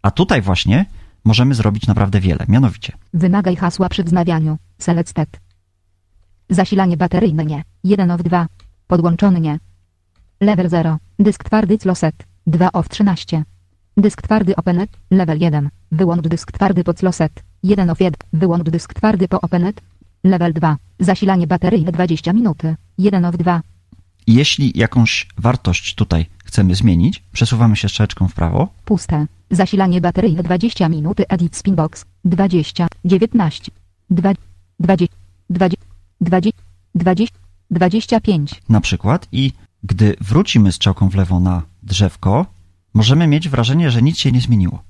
[0.01, 0.85] A tutaj właśnie
[1.25, 4.57] możemy zrobić naprawdę wiele, mianowicie Wymagaj hasła przy wznawianiu.
[4.77, 5.39] Selected.
[6.49, 7.63] Zasilanie bateryjne nie.
[7.83, 8.47] 1 of 2.
[8.89, 9.59] Podłączony nie.
[10.41, 10.97] Level 0.
[11.19, 12.15] Dysk twardy closet.
[12.47, 13.43] 2 of 13.
[13.97, 14.89] Dysk twardy OpenNet.
[15.11, 15.69] Level 1.
[15.91, 17.43] Wyłącz dysk twardy po closet.
[17.63, 18.13] 1 of 1.
[18.33, 19.81] Wyłącz dysk twardy po OpenNet.
[20.23, 20.77] Level 2.
[20.99, 22.75] Zasilanie bateryjne 20 minuty.
[22.97, 23.61] 1 of 2.
[24.27, 29.25] I jeśli jakąś wartość tutaj chcemy zmienić, przesuwamy się strzeczką w prawo, Puste.
[29.51, 31.27] Zasilanie bateryjne 20 minuty.
[31.27, 32.05] Edit Spinbox.
[32.25, 32.87] 20.
[33.05, 33.71] 19.
[34.09, 34.33] 2.
[34.79, 35.15] 20.
[35.49, 35.77] 20.
[36.21, 36.61] 20.
[36.95, 37.38] 20.
[37.71, 38.61] 25.
[38.69, 39.51] na przykład, i
[39.83, 42.45] gdy wrócimy strzałką w lewo na drzewko,
[42.93, 44.83] możemy mieć wrażenie, że nic się nie zmieniło.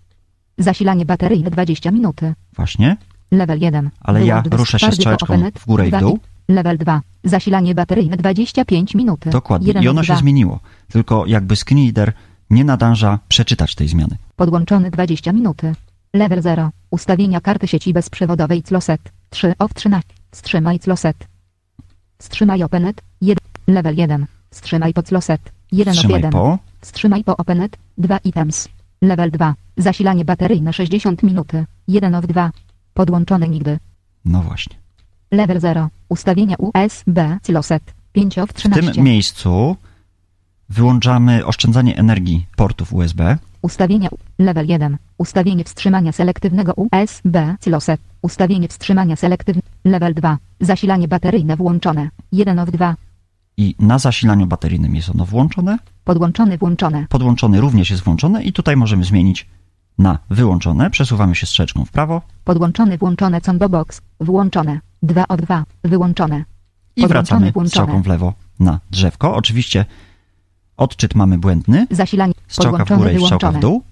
[0.57, 2.33] Zasilanie bateryjne 20 minuty.
[2.55, 2.97] Właśnie,
[3.31, 3.89] Level 1.
[4.01, 6.19] Ale ja ruszę się strzałeczką w górę i w dół.
[6.49, 7.01] Level 2.
[7.23, 9.29] Zasilanie bateryjne 25 minuty.
[9.29, 9.67] dokładnie.
[9.67, 10.19] 1 I ono się 2.
[10.21, 10.59] zmieniło.
[10.87, 12.13] Tylko jakby screen reader
[12.49, 14.17] nie nadąża przeczytać tej zmiany.
[14.35, 15.73] Podłączony 20 minuty.
[16.13, 16.69] Level 0.
[16.89, 19.01] Ustawienia karty sieci bezprzewodowej Closet.
[19.29, 20.13] 3 of 13.
[20.31, 21.27] Wstrzymaj Closet.
[22.23, 23.01] Wstrzymaj OpenNet.
[23.21, 23.37] 1.
[23.67, 24.25] Level 1.
[24.51, 25.41] Wstrzymaj po Closet.
[25.71, 26.31] 1 of Trzymaj 1.
[26.31, 27.77] po, Wstrzymaj po OpenNet.
[27.97, 28.69] 2 items.
[29.01, 29.55] Level 2.
[29.77, 31.65] Zasilanie bateryjne 60 minuty.
[31.87, 32.51] 1 of 2.
[32.93, 33.79] Podłączony nigdy.
[34.25, 34.75] no właśnie.
[35.31, 35.89] Level 0.
[36.09, 37.83] Ustawienia USB Closet.
[38.13, 38.91] 5 of W 13.
[38.93, 39.75] tym miejscu
[40.69, 43.37] wyłączamy oszczędzanie energii portów USB.
[43.61, 44.97] Ustawienia level 1.
[45.17, 48.01] Ustawienie wstrzymania selektywnego USB Closet.
[48.21, 50.37] Ustawienie wstrzymania selektywne level 2.
[50.59, 52.09] Zasilanie bateryjne włączone.
[52.31, 52.95] 1 of 2.
[53.57, 57.05] I na zasilaniu bateryjnym jest ono włączone, Podłączony włączone.
[57.09, 59.47] podłączony również jest włączone i tutaj możemy zmienić
[59.97, 60.89] na wyłączone.
[60.89, 64.01] Przesuwamy się strzeczką w prawo Podłączony włączone combo box.
[64.19, 64.79] Włączone.
[65.03, 65.63] 2 of 2.
[65.83, 66.43] Wyłączone.
[66.95, 67.69] i wracamy włączone.
[67.69, 69.35] strzałką w lewo na drzewko.
[69.35, 69.85] Oczywiście
[70.77, 71.87] odczyt mamy błędny.
[71.91, 73.83] Zasilanie Strzałka w górę i strzałka w dół.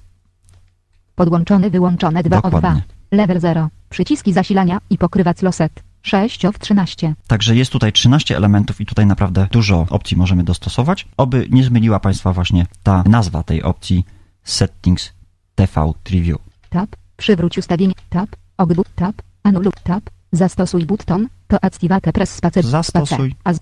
[1.16, 2.52] Podłączony wyłączone 2 of 2.
[2.52, 2.82] Dokładnie.
[3.12, 3.70] Level 0.
[3.90, 5.87] Przyciski zasilania i pokrywa Closet.
[6.02, 7.14] 6 of 13.
[7.28, 11.08] Także jest tutaj 13 elementów i tutaj naprawdę dużo opcji możemy dostosować.
[11.18, 14.06] Oby nie zmyliła Państwa właśnie ta nazwa tej opcji
[14.44, 15.14] Settings
[15.56, 16.38] TV Preview.
[16.70, 16.96] Tab.
[17.18, 17.94] Przywróć ustawienie.
[18.10, 18.30] Tab.
[18.58, 18.88] Ogbud.
[18.96, 19.22] Tab.
[19.44, 19.74] Anuluj.
[19.84, 20.04] Tab.
[20.32, 21.28] Zastosuj button.
[21.48, 22.66] To activate press spacer.
[22.66, 23.36] Zastosuj.
[23.40, 23.62] Spacer.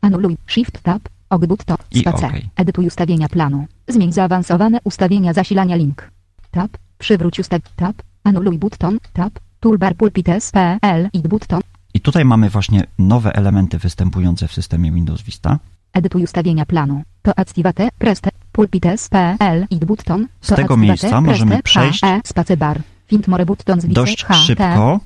[0.00, 0.36] Anuluj.
[0.46, 0.82] Shift.
[0.82, 1.08] Tab.
[1.30, 1.64] Ogbud.
[1.64, 1.76] To.
[2.00, 2.28] Spacer.
[2.28, 2.48] okej.
[2.56, 3.66] Edytuj ustawienia planu.
[3.88, 6.10] Zmień zaawansowane ustawienia zasilania link.
[6.50, 6.70] Tab.
[6.98, 7.60] Przywróć ustaw.
[7.76, 8.02] Tab.
[8.24, 8.98] Anuluj button.
[9.12, 9.45] Tab.
[9.66, 11.08] Toolbar pulpit SPL.
[11.12, 11.60] I button.
[11.94, 15.58] I tutaj mamy właśnie nowe elementy występujące w systemie Windows Vista.
[15.92, 17.02] Edytuj ustawienia planu.
[17.22, 18.20] To activate press.
[18.20, 19.66] te- Pulpit SPL.
[19.70, 20.26] I button.
[20.40, 22.20] Z tego miejsca możemy przejść HE.
[22.24, 22.82] Spacebar.
[23.06, 25.00] Fint more button z Dość szybko.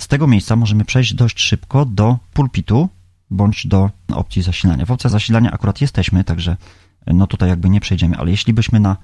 [0.00, 2.88] Z tego miejsca możemy przejść dość szybko do pulpitu
[3.30, 4.86] bądź do opcji zasilania.
[4.86, 6.56] W opcji zasilania akurat jesteśmy, także
[7.06, 8.96] no tutaj jakby nie przejdziemy, ale jeśli byśmy na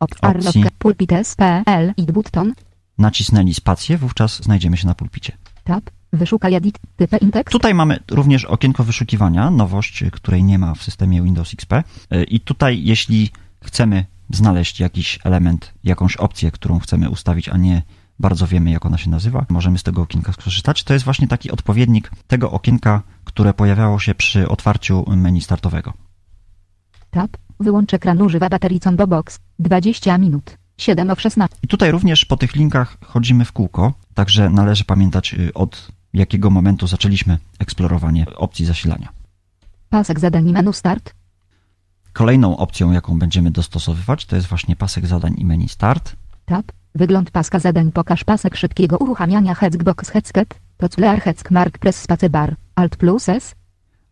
[0.00, 0.28] Op opcji.
[0.28, 2.52] Arlock pulpit SPL i button.
[3.00, 5.32] Nacisnęli spację, wówczas znajdziemy się na pulpicie.
[5.64, 5.90] Tab.
[6.12, 6.78] Wyszukaj edit.
[6.96, 7.18] Typę.
[7.50, 11.72] Tutaj mamy również okienko wyszukiwania, nowość, której nie ma w systemie Windows XP.
[11.72, 13.30] Y, I tutaj, jeśli
[13.64, 17.82] chcemy znaleźć jakiś element, jakąś opcję, którą chcemy ustawić, a nie
[18.18, 20.84] bardzo wiemy, jak ona się nazywa, możemy z tego okienka skorzystać.
[20.84, 25.92] To jest właśnie taki odpowiednik tego okienka, które pojawiało się przy otwarciu menu startowego.
[27.10, 27.36] Tab.
[27.60, 29.38] Wyłącz ekran używa baterii combo box.
[29.58, 30.59] 20 minut.
[30.80, 31.56] 7 of 16.
[31.62, 36.50] I tutaj również po tych linkach chodzimy w kółko, także należy pamiętać y, od jakiego
[36.50, 39.08] momentu zaczęliśmy eksplorowanie opcji zasilania.
[39.90, 41.14] Pasek zadań i menu start.
[42.12, 46.16] Kolejną opcją, jaką będziemy dostosowywać, to jest właśnie pasek zadań i menu start.
[46.44, 46.72] Tab.
[46.94, 47.92] Wygląd paska zadań.
[47.92, 50.60] Pokaż pasek szybkiego uruchamiania Hexbox Headsket.
[50.76, 52.56] To Culear Heck Mark Press Spacebar.
[52.74, 53.54] Alt plus S.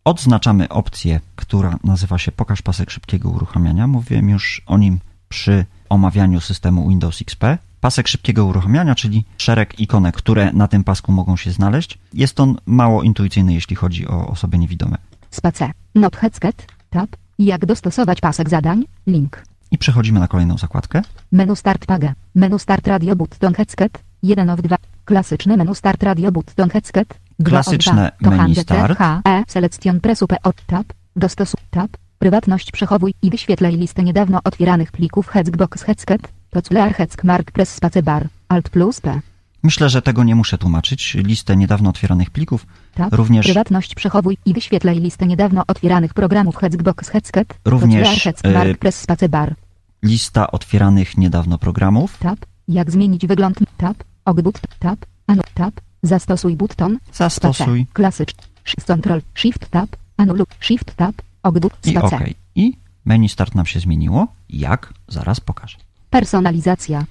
[0.05, 3.87] Odznaczamy opcję, która nazywa się Pokaż pasek szybkiego uruchamiania.
[3.87, 7.45] Mówiłem już o nim przy omawianiu systemu Windows XP.
[7.81, 11.99] pasek szybkiego uruchamiania, czyli szereg ikonek, które na tym pasku mogą się znaleźć.
[12.15, 14.97] Jest on mało intuicyjny, jeśli chodzi o osoby niewidome.
[15.31, 15.71] Space.
[15.95, 16.67] Not headset.
[16.91, 17.17] Tab.
[17.39, 18.85] Jak dostosować pasek zadań?
[19.07, 19.43] Link.
[19.71, 21.03] I przechodzimy na kolejną zakładkę.
[21.33, 22.15] Menu Start Page.
[22.35, 23.99] Menu Start Radio Button Headset.
[24.23, 24.77] 1 of 2.
[25.05, 27.15] Klasyczne menu Start Radio Button Headset.
[27.45, 28.99] Klasyczne menu Start.
[28.99, 30.87] H, E, Selection Pressu P Tab.
[31.17, 31.91] Dostosuj Tab.
[32.19, 36.23] Prywatność przechowuj i wyświetlaj listę niedawno otwieranych plików Hexbox Headset.
[36.51, 38.29] To Clear Heck Mark Press Space Bar.
[38.49, 39.21] Alt plus P.
[39.63, 41.15] Myślę, że tego nie muszę tłumaczyć.
[41.15, 42.67] Listę niedawno otwieranych plików.
[42.95, 43.15] Tab.
[43.15, 47.49] Również Prywatność przechowuj i wyświetlaj listę niedawno otwieranych programów Hexbox Headset.
[47.63, 49.55] To Również, Heck e, Mark Press Space Bar.
[50.03, 52.19] lista otwieranych niedawno programów.
[52.19, 52.39] Tab.
[52.69, 53.97] Jak zmienić wygląd Tab.
[54.25, 54.99] Ogbut Tab.
[55.27, 55.75] Anu Tab.
[56.03, 56.99] Zastosuj button.
[57.13, 57.87] Zastosuj.
[57.93, 58.35] Klasycz.
[58.65, 59.21] Shift Control.
[59.35, 59.97] Shift Tab.
[60.17, 60.45] Anulu.
[60.61, 61.15] Shift Tab.
[61.49, 62.17] Ogbut i Space.
[62.17, 62.23] OK.
[62.55, 64.27] I menu start nam się zmieniło.
[64.51, 64.93] Jak?
[65.09, 65.77] Zaraz pokażę.
[66.11, 67.05] Personalizacja.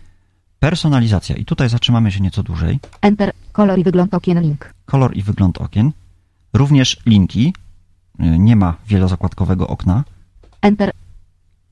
[0.59, 1.35] Personalizacja.
[1.35, 2.79] I tutaj zatrzymamy się nieco dłużej.
[3.01, 3.31] Enter.
[3.51, 4.73] Kolor i wygląd okien link.
[4.85, 5.91] Kolor i wygląd okien.
[6.53, 7.53] Również linki.
[8.19, 10.03] Y, Nie ma wielozakładkowego okna.
[10.61, 10.91] Enter.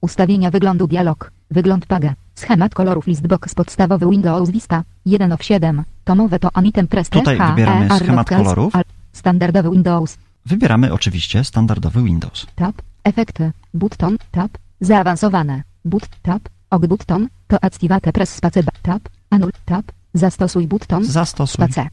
[0.02, 1.32] Ustawienia wyglądu dialog.
[1.52, 2.14] Wygląd page.
[2.36, 4.84] Schemat kolorów listbox podstawowy Windows Vista.
[5.06, 5.84] 1 of 7.
[6.04, 8.74] Tomowe to Anitem Press Tutaj wybieramy E, R, schemat kolorów.
[9.14, 10.18] Standardowy Windows.
[10.46, 12.46] Wybieramy oczywiście standardowy Windows.
[12.56, 12.82] Tab.
[13.04, 13.52] Efekty.
[13.74, 14.18] Button.
[14.32, 14.58] Tab.
[14.82, 15.64] Zaawansowane.
[15.86, 16.08] But.
[16.22, 16.50] Tab.
[16.70, 17.28] Og button.
[17.48, 19.10] To activate press space ba- Tab.
[19.30, 19.52] Anul.
[19.66, 19.92] Tab.
[20.14, 21.06] Zastosuj button.
[21.06, 21.54] Zastosuj.
[21.66, 21.90] Space.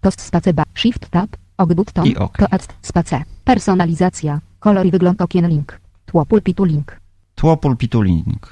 [0.00, 0.62] To space ba.
[0.74, 1.36] Shift tab.
[1.58, 2.06] Og button.
[2.06, 2.38] I OK.
[2.38, 2.74] To act.
[2.82, 3.24] Space.
[3.44, 4.40] Personalizacja.
[4.60, 5.80] Kolor i wygląd okien link.
[6.06, 7.00] Tło pulpitu link.
[7.34, 8.50] Tło pulpitu link.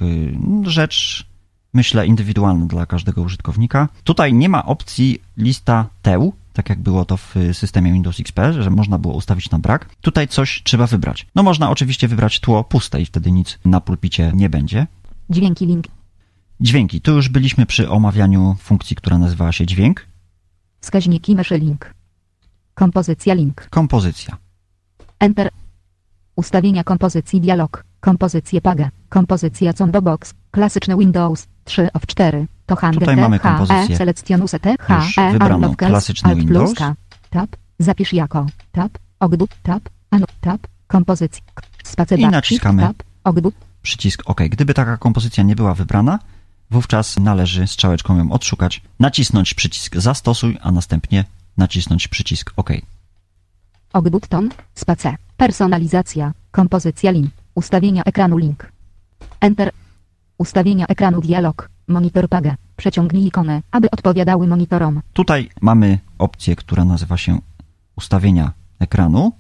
[0.62, 1.26] Rzecz,
[1.74, 3.88] myślę, indywidualna dla każdego użytkownika.
[4.04, 8.70] Tutaj nie ma opcji lista teł, tak jak było to w systemie Windows XP, że
[8.70, 9.94] można było ustawić na brak.
[10.00, 11.26] Tutaj coś trzeba wybrać.
[11.34, 14.86] No można oczywiście wybrać tło puste i wtedy nic na pulpicie nie będzie.
[15.30, 15.84] Dźwięki link.
[16.60, 17.00] Dźwięki.
[17.00, 20.06] Tu już byliśmy przy omawianiu funkcji, która nazywała się dźwięk.
[20.80, 21.94] Wskaźniki myszy link.
[22.74, 23.68] Kompozycja link.
[23.70, 24.36] Kompozycja.
[25.18, 25.50] Enter.
[26.36, 27.84] Ustawienia kompozycji dialog.
[28.00, 28.90] Kompozycje page.
[29.08, 30.34] Kompozycja combo box.
[30.50, 31.46] Klasyczny Windows.
[31.64, 32.46] 3 of 4.
[32.66, 33.94] To handle Tutaj mamy kompozycję.
[33.94, 35.76] E, selectionuse T, H, Już E, wybraną.
[35.76, 36.74] Klasyczny Windows.
[37.30, 37.56] Tab.
[37.78, 38.46] Zapisz jako.
[38.72, 38.98] Tab.
[39.20, 39.50] Ogdut.
[39.62, 39.88] Tab.
[40.10, 40.26] Anu.
[40.40, 40.66] Tab.
[40.86, 41.42] Kompozycja.
[42.16, 42.82] I naciskamy.
[42.82, 43.02] Tab.
[43.82, 44.40] Przycisk OK.
[44.50, 46.18] Gdyby taka kompozycja nie była wybrana,
[46.70, 51.24] wówczas należy strzałeczką ją odszukać, nacisnąć przycisk Zastosuj, a następnie
[51.56, 52.70] nacisnąć przycisk OK.
[53.92, 58.72] Og button, space, personalizacja, kompozycja link, ustawienia ekranu link.
[59.40, 59.70] Enter.
[60.42, 65.00] Ustawienia ekranu dialog, monitor page, przeciągnij ikonę, aby odpowiadały monitorom.
[65.12, 67.38] Tutaj mamy opcję, która nazywa się
[67.96, 69.32] ustawienia ekranu.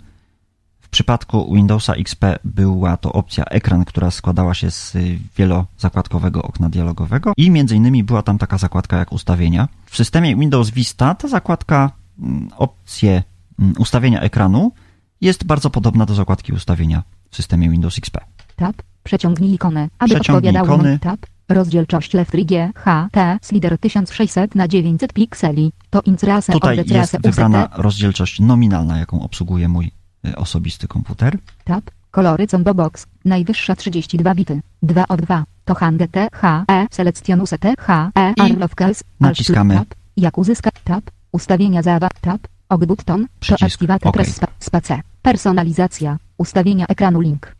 [0.80, 4.96] W przypadku Windowsa XP była to opcja ekran, która składała się z
[5.36, 9.68] wielozakładkowego okna dialogowego i między innymi była tam taka zakładka jak ustawienia.
[9.86, 13.22] W systemie Windows Vista ta zakładka mm, opcje
[13.58, 14.72] mm, ustawienia ekranu
[15.20, 18.18] jest bardzo podobna do zakładki ustawienia w systemie Windows XP.
[18.56, 20.88] Tab, przeciągnij ikonę, aby Przeciągnij ikony.
[20.90, 21.20] mon- tab.
[21.48, 27.68] Rozdzielczość left G, H, T, slider 1600 na 900 pikseli, to intrase Tutaj jest wybrana
[27.76, 29.90] rozdzielczość nominalna, jaką obsługuje mój
[30.26, 31.38] y, osobisty komputer.
[31.64, 36.86] Tab, kolory combo box, najwyższa 32 bity, 2 od 2, to handle T, H, E,
[36.90, 39.74] selectionuse T, H, E, I Arlovkels, naciskamy.
[39.74, 43.62] Tab, jak uzyskać tab, ustawienia zawa, tab, og button, to Przycisk.
[43.62, 44.14] activate OK.
[44.14, 47.56] press spa, space, personalizacja, ustawienia ekranu link.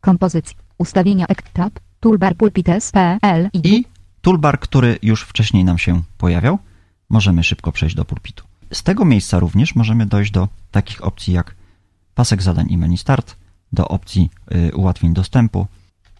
[0.00, 3.84] Kompozycja, ustawienia tab, toolbar pulpit SPL i, I
[4.20, 6.58] toolbar, który już wcześniej nam się pojawiał,
[7.08, 8.44] możemy szybko przejść do pulpitu.
[8.72, 11.54] Z tego miejsca również możemy dojść do takich opcji jak
[12.14, 13.36] pasek zadań i menu start,
[13.72, 15.66] do opcji y, ułatwień dostępu,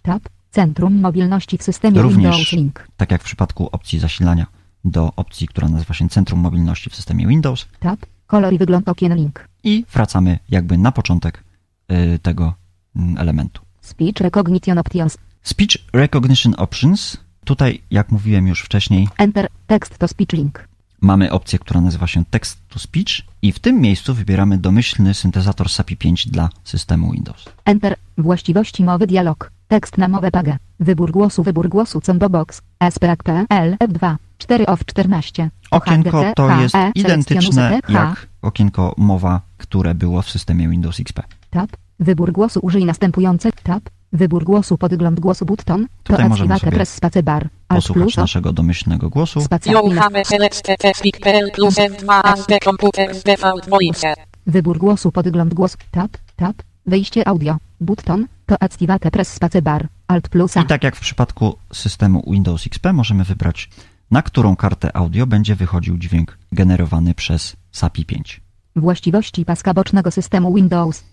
[0.02, 4.46] tab, centrum mobilności w systemie Również Windows Link, tak jak w przypadku opcji zasilania,
[4.84, 7.66] do opcji, która nazywa się Centrum Mobilności w systemie Windows.
[7.80, 11.44] Tab, kolor i wygląd okien link, i wracamy jakby na początek
[11.92, 12.54] y, tego
[12.96, 13.62] mm, elementu.
[13.80, 17.16] Speech recognition options, Speech Recognition Options.
[17.44, 20.68] Tutaj, jak mówiłem już wcześniej, enter, text to speech link,
[21.00, 25.68] mamy opcję, która nazywa się Text to Speech i w tym miejscu wybieramy domyślny syntezator
[25.68, 27.44] SAPI 5 dla systemu Windows.
[27.64, 33.76] enter, właściwości mowy dialog, tekst na mowę page, wybór głosu, wybór głosu combo box, SPAC.pl
[33.76, 40.30] F2, 4 of 14, Okienko to jest HE, identyczne jak okienko mowa, które było w
[40.30, 41.22] systemie Windows XP.
[41.50, 41.70] Tab,
[42.00, 43.82] wybór głosu użyj następujące, tab,
[44.12, 48.16] wybór głosu podgląd głosu button, to Tutaj możemy sobie press space bar, alt Posłuchać plus,
[48.16, 49.40] naszego domyślnego głosu.
[49.40, 54.14] spacja You minus, have selected Speak.pl plus F2 as the computer's default voice.
[54.46, 60.28] wybór głosu podgląd głos, tab, tab, wyjście audio, button, to activate press space bar, Alt
[60.28, 60.56] plus.
[60.56, 63.70] I tak jak w przypadku systemu Windows XP możemy wybrać,
[64.10, 68.40] na którą kartę audio będzie wychodził dźwięk generowany przez SAPI 5.
[68.76, 71.04] Właściwości paska bocznego systemu Windows.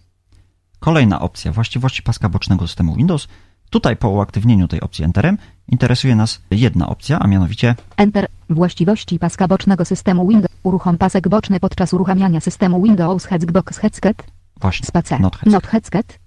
[0.80, 3.28] Kolejna opcja, właściwości paska bocznego systemu Windows.
[3.69, 8.28] Tutaj po uaktywnieniu tej opcji Enterem interesuje nas jedna opcja, a mianowicie Enter.
[8.49, 10.51] Właściwości paska bocznego systemu Windows.
[10.63, 14.23] Uruchom pasek boczny podczas uruchamiania systemu Windows Hexbox Headset.
[14.61, 15.19] właśnie Space.
[15.19, 16.19] Not headset, Not headset.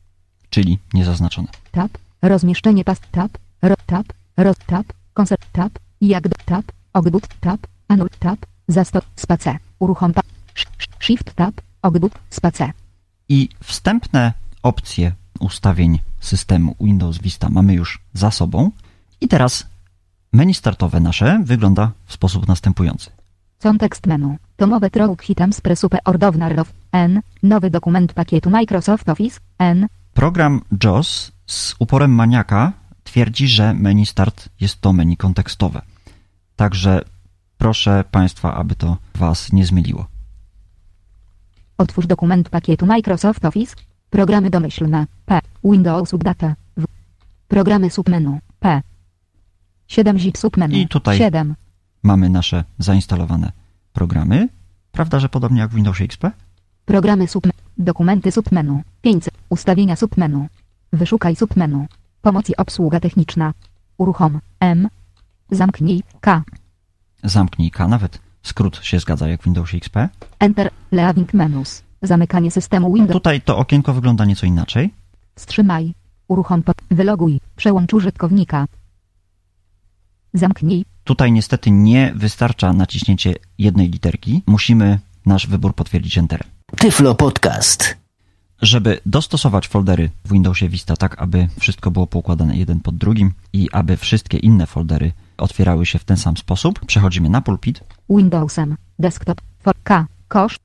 [0.51, 1.48] czyli niezaznaczone.
[1.72, 1.90] Tab.
[2.22, 3.01] Rozmieszczenie pas.
[3.12, 3.38] Tab.
[3.62, 4.07] Ro, tab.
[4.36, 4.86] Roz, tab.
[5.14, 5.46] Koncert.
[5.53, 5.72] Tab.
[6.01, 6.64] Jak do, tab.
[6.92, 7.26] Ogbud.
[7.40, 7.61] Tab.
[7.88, 8.09] Anul.
[8.18, 8.38] Tab.
[8.68, 9.05] Zastop.
[9.16, 9.59] Space.
[9.78, 10.20] Uruchom pa.
[10.55, 11.34] sh- sh- Shift.
[11.34, 11.55] Tab.
[11.82, 12.12] Ogbud.
[12.30, 12.72] Space.
[13.28, 14.32] I wstępne
[14.62, 18.70] opcje ustawień systemu Windows Vista mamy już za sobą.
[19.20, 19.66] I teraz
[20.32, 23.11] menu startowe nasze wygląda w sposób następujący.
[23.62, 24.36] Contekst menu.
[24.56, 26.72] Tomowe trog hitam z presupe ordownarow.
[26.92, 27.20] N.
[27.42, 29.40] Nowy dokument pakietu Microsoft Office.
[29.58, 29.86] N.
[30.14, 32.72] Program JOS z uporem maniaka
[33.04, 35.82] twierdzi, że menu start jest to menu kontekstowe.
[36.56, 37.04] Także
[37.58, 40.06] proszę Państwa, aby to Was nie zmyliło.
[41.78, 43.76] Otwórz dokument pakietu Microsoft Office.
[44.11, 45.06] Programy domyślne.
[45.26, 45.40] P.
[45.64, 46.54] Windows Update.
[46.76, 46.84] W.
[47.48, 48.38] Programy submenu.
[48.61, 48.82] P.
[49.88, 50.76] 7 zip submenu.
[50.76, 51.54] I tutaj- 7.
[52.02, 53.52] Mamy nasze zainstalowane
[53.92, 54.48] programy.
[54.92, 56.24] Prawda, że podobnie jak w Windowsie XP?
[56.84, 57.58] Programy submenu.
[57.78, 58.82] Dokumenty submenu.
[59.02, 59.34] 500.
[59.48, 60.46] Ustawienia submenu.
[60.92, 61.86] Wyszukaj submenu.
[62.22, 63.54] Pomoc i obsługa techniczna.
[63.98, 64.40] Uruchom.
[64.61, 64.88] M.
[65.50, 66.02] Zamknij.
[66.20, 66.42] K.
[67.24, 69.96] Zamknij K, nawet skrót się zgadza jak w Windowsie XP.
[70.38, 70.70] Enter.
[70.92, 71.82] Leaving menus.
[72.03, 73.12] Zamykanie systemu Windows.
[73.12, 74.94] Tutaj to okienko wygląda nieco inaczej.
[75.34, 75.94] Wstrzymaj.
[76.28, 76.62] Uruchom.
[76.62, 76.72] Po...
[76.90, 77.40] Wyloguj.
[77.57, 78.66] Przełącz użytkownika.
[80.34, 80.84] Zamknij.
[81.05, 84.42] Tutaj niestety nie wystarcza naciśnięcie jednej literki.
[84.46, 86.48] Musimy nasz wybór potwierdzić Enterem.
[86.76, 87.96] Tyflo Podcast.
[88.62, 93.68] Żeby dostosować foldery w Windowsie Vista tak, aby wszystko było poukładane jeden pod drugim i
[93.72, 97.80] aby wszystkie inne foldery otwierały się w ten sam sposób, przechodzimy na pulpit,
[98.11, 98.76] Windowsem.
[98.98, 99.40] Desktop.
[99.62, 100.07] For K.
[100.28, 100.59] Kosz.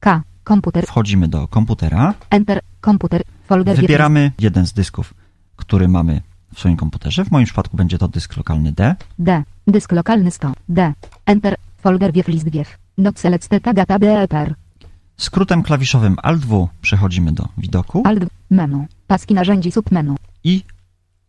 [0.00, 0.22] K.
[0.44, 0.86] Komputer.
[0.86, 2.60] wchodzimy do komputera, Enter.
[2.80, 3.22] Komputer.
[3.46, 3.76] Folder.
[3.76, 5.14] wybieramy jeden z dysków,
[5.56, 6.22] który mamy
[6.54, 7.24] w swoim komputerze.
[7.24, 8.96] W moim przypadku będzie to dysk lokalny D.
[9.18, 9.42] D.
[9.66, 10.52] Dysk lokalny 100.
[10.68, 10.92] D.
[11.26, 11.56] Enter.
[11.78, 12.78] Folder wiew list wiew.
[12.98, 14.54] Not select tagata BEPR.
[15.16, 18.24] Skrótem klawiszowym Alt-W przechodzimy do widoku Alt.
[18.50, 18.86] Menu.
[19.06, 20.16] Paski narzędzi submenu.
[20.44, 20.64] i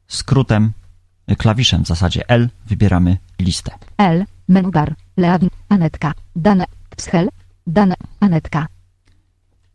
[0.08, 0.72] skrótem,
[1.32, 3.72] y, klawiszem w zasadzie L wybieramy listę.
[3.98, 4.26] L.
[4.48, 4.96] Menu bar.
[5.18, 5.52] Leaving.
[5.70, 6.14] Anetka.
[6.36, 6.66] Dane.
[6.98, 7.30] Pschel.
[7.68, 7.96] Dane.
[8.20, 8.68] Anetka.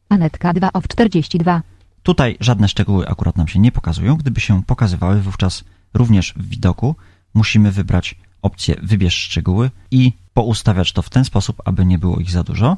[0.09, 1.63] Anetka 2 of 42.
[2.03, 4.17] Tutaj żadne szczegóły akurat nam się nie pokazują.
[4.17, 6.95] Gdyby się pokazywały, wówczas również w widoku
[7.35, 12.31] musimy wybrać opcję Wybierz szczegóły i poustawiać to w ten sposób, aby nie było ich
[12.31, 12.77] za dużo.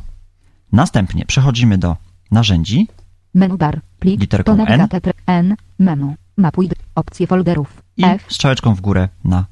[0.73, 1.97] Następnie przechodzimy do
[2.31, 2.89] narzędzi
[3.35, 3.81] Menu bar.
[3.99, 4.21] Plik.
[4.21, 4.89] Literką N.
[5.27, 5.57] N.
[5.79, 6.15] Menu.
[6.37, 6.71] Mapuj.
[6.95, 7.83] Opcje folderów.
[7.97, 8.27] i F.
[8.29, 9.45] strzałeczką w górę na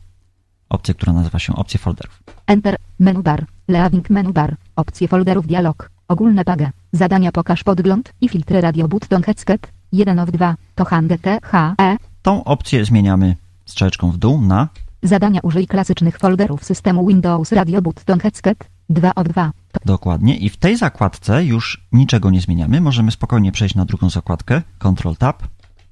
[0.68, 2.22] opcję, która nazywa się opcje folderów.
[2.47, 2.77] Enter.
[2.99, 3.47] Menu bar.
[3.68, 4.57] Leaving menu bar.
[4.77, 5.91] Opcje folderów dialog.
[6.09, 6.70] Ogólne page.
[6.93, 9.72] Zadania pokaż podgląd i filtry radio button headset.
[9.93, 10.57] 1 of 2.
[10.74, 11.97] To hange T H E.
[12.22, 14.68] Tą opcję zmieniamy strzałeczką w dół na
[15.03, 18.70] Zadania użyj klasycznych folderów systemu Windows Radio Button Headset.
[18.91, 19.53] 2 of 2.
[19.72, 22.80] To dokładnie i w tej zakładce już niczego nie zmieniamy.
[22.80, 25.43] Możemy spokojnie przejść na drugą zakładkę, Ctrl Tab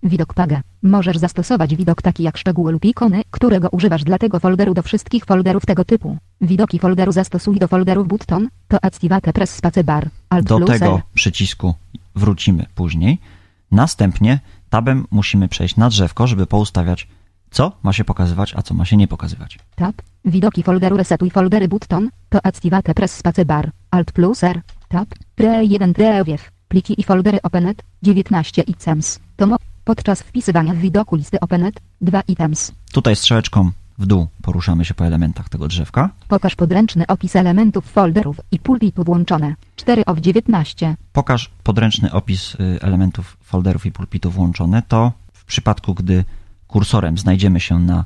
[0.05, 0.63] widok page.
[0.85, 5.25] Możesz zastosować widok taki jak szczegóły lub ikony, którego używasz dla tego folderu do wszystkich
[5.25, 6.17] folderów tego typu.
[6.41, 8.49] Widoki folderu zastosuj do folderów button.
[8.69, 10.09] To activate press spacebar.
[10.29, 11.03] Alt Do tego L.
[11.15, 11.75] przycisku
[12.15, 13.19] wrócimy później.
[13.71, 17.09] Następnie tabem musimy przejść na drzewko, żeby poustawiać,
[17.51, 19.59] co ma się pokazywać, a co ma się nie pokazywać.
[19.77, 19.95] Tab.
[20.25, 22.11] Widoki folderu resetuj foldery button.
[22.29, 23.71] To activate press spacebar.
[23.91, 24.63] Alt plus R.
[24.89, 25.09] Tab.
[25.35, 26.51] Pre 1 prewiew.
[26.69, 27.83] Pliki i foldery openet.
[28.03, 29.21] 19 items.
[29.37, 31.81] To mo- podczas wpisywania w widoku listy openet.
[32.01, 32.73] 2 items.
[32.93, 36.11] Tutaj strzałeczką w dół poruszamy się po elementach tego drzewka.
[36.29, 39.55] Pokaż podręczny opis elementów folderów i pulpitu włączone.
[39.77, 40.97] 4 of 19.
[41.13, 44.83] Pokaż podręczny opis y, elementów folderów i pulpitu włączone.
[44.89, 46.25] To w przypadku, gdy
[46.67, 48.05] kursorem znajdziemy się na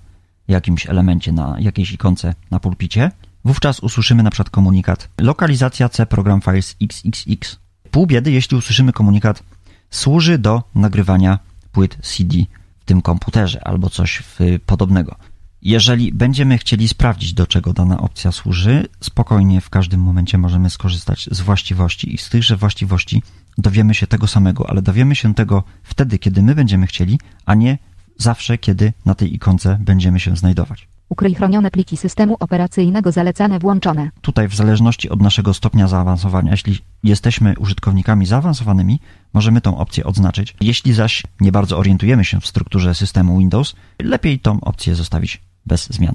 [0.49, 3.11] jakimś elemencie, na jakiejś ikonce na pulpicie,
[3.45, 7.59] wówczas usłyszymy na przykład komunikat lokalizacja C program files XXX.
[7.91, 9.43] Pół biedy, jeśli usłyszymy komunikat
[9.91, 11.39] służy do nagrywania
[11.79, 12.39] płyt CD
[12.81, 14.23] w tym komputerze albo coś
[14.67, 15.17] podobnego.
[15.63, 21.29] Jeżeli będziemy chcieli sprawdzić, do czego dana opcja służy, spokojnie w każdym momencie możemy skorzystać
[21.33, 23.23] z właściwości i z tychże właściwości
[23.59, 27.79] dowiemy się tego samego, ale dowiemy się tego wtedy, kiedy my będziemy chcieli, a nie
[28.17, 30.89] zawsze, kiedy na tej ikonce będziemy się znajdować.
[31.09, 34.11] Ukryj chronione pliki systemu operacyjnego zalecane włączone.
[34.21, 39.01] Tutaj w zależności od naszego stopnia zaawansowania, jeśli jesteśmy użytkownikami zaawansowanymi,
[39.35, 40.55] możemy tą opcję odznaczyć.
[40.61, 45.87] Jeśli zaś nie bardzo orientujemy się w strukturze systemu Windows, lepiej tą opcję zostawić bez
[45.87, 46.15] zmian.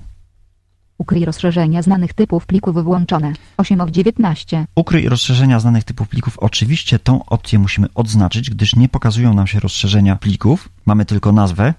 [0.98, 3.34] Ukryj rozszerzenia znanych typów plików włączone.
[3.58, 4.66] 8 of 19.
[4.76, 6.40] Ukryj rozszerzenia znanych typów plików.
[6.40, 10.70] Oczywiście tą opcję musimy odznaczyć, gdyż nie pokazują nam się rozszerzenia plików.
[10.86, 11.74] Mamy tylko nazwę.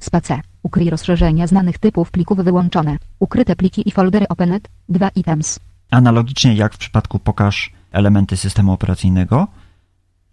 [0.00, 0.40] Space.
[0.62, 2.96] Ukryj rozszerzenia znanych typów plików wyłączone.
[3.18, 4.68] Ukryte pliki i foldery opened.
[4.88, 5.60] 2 items.
[5.90, 9.46] Analogicznie jak w przypadku pokaż elementy systemu operacyjnego.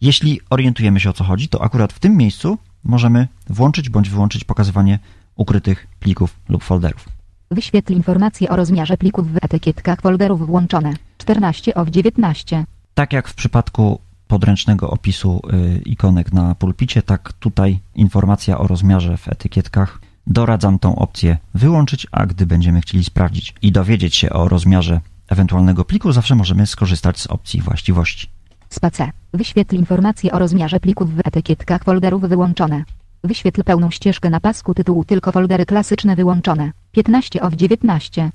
[0.02, 4.44] Jeśli orientujemy się o co chodzi, to akurat w tym miejscu możemy włączyć bądź wyłączyć
[4.44, 5.00] pokazywanie
[5.36, 7.06] ukrytych plików lub folderów.
[7.52, 10.94] Wyświetl informacje o rozmiarze plików w etykietkach folderów włączone.
[11.18, 12.66] 14 of 19.
[12.94, 19.18] Tak jak w przypadku podręcznego opisu y, ikonek na pulpicie, tak tutaj informacja o rozmiarze
[19.18, 20.00] w etykietkach.
[20.28, 25.86] Doradzam tą opcję wyłączyć, a gdy będziemy chcieli sprawdzić i dowiedzieć się o rozmiarze ewentualnego
[25.86, 28.30] pliku, zawsze możemy skorzystać z opcji właściwości.
[28.70, 29.12] Space.
[29.34, 32.84] Wyświetl informacje o rozmiarze plików w etykietkach folderów wyłączone.
[33.24, 36.72] Wyświetl pełną ścieżkę na pasku tytułu tylko foldery klasyczne wyłączone.
[36.92, 38.32] 15 of 19.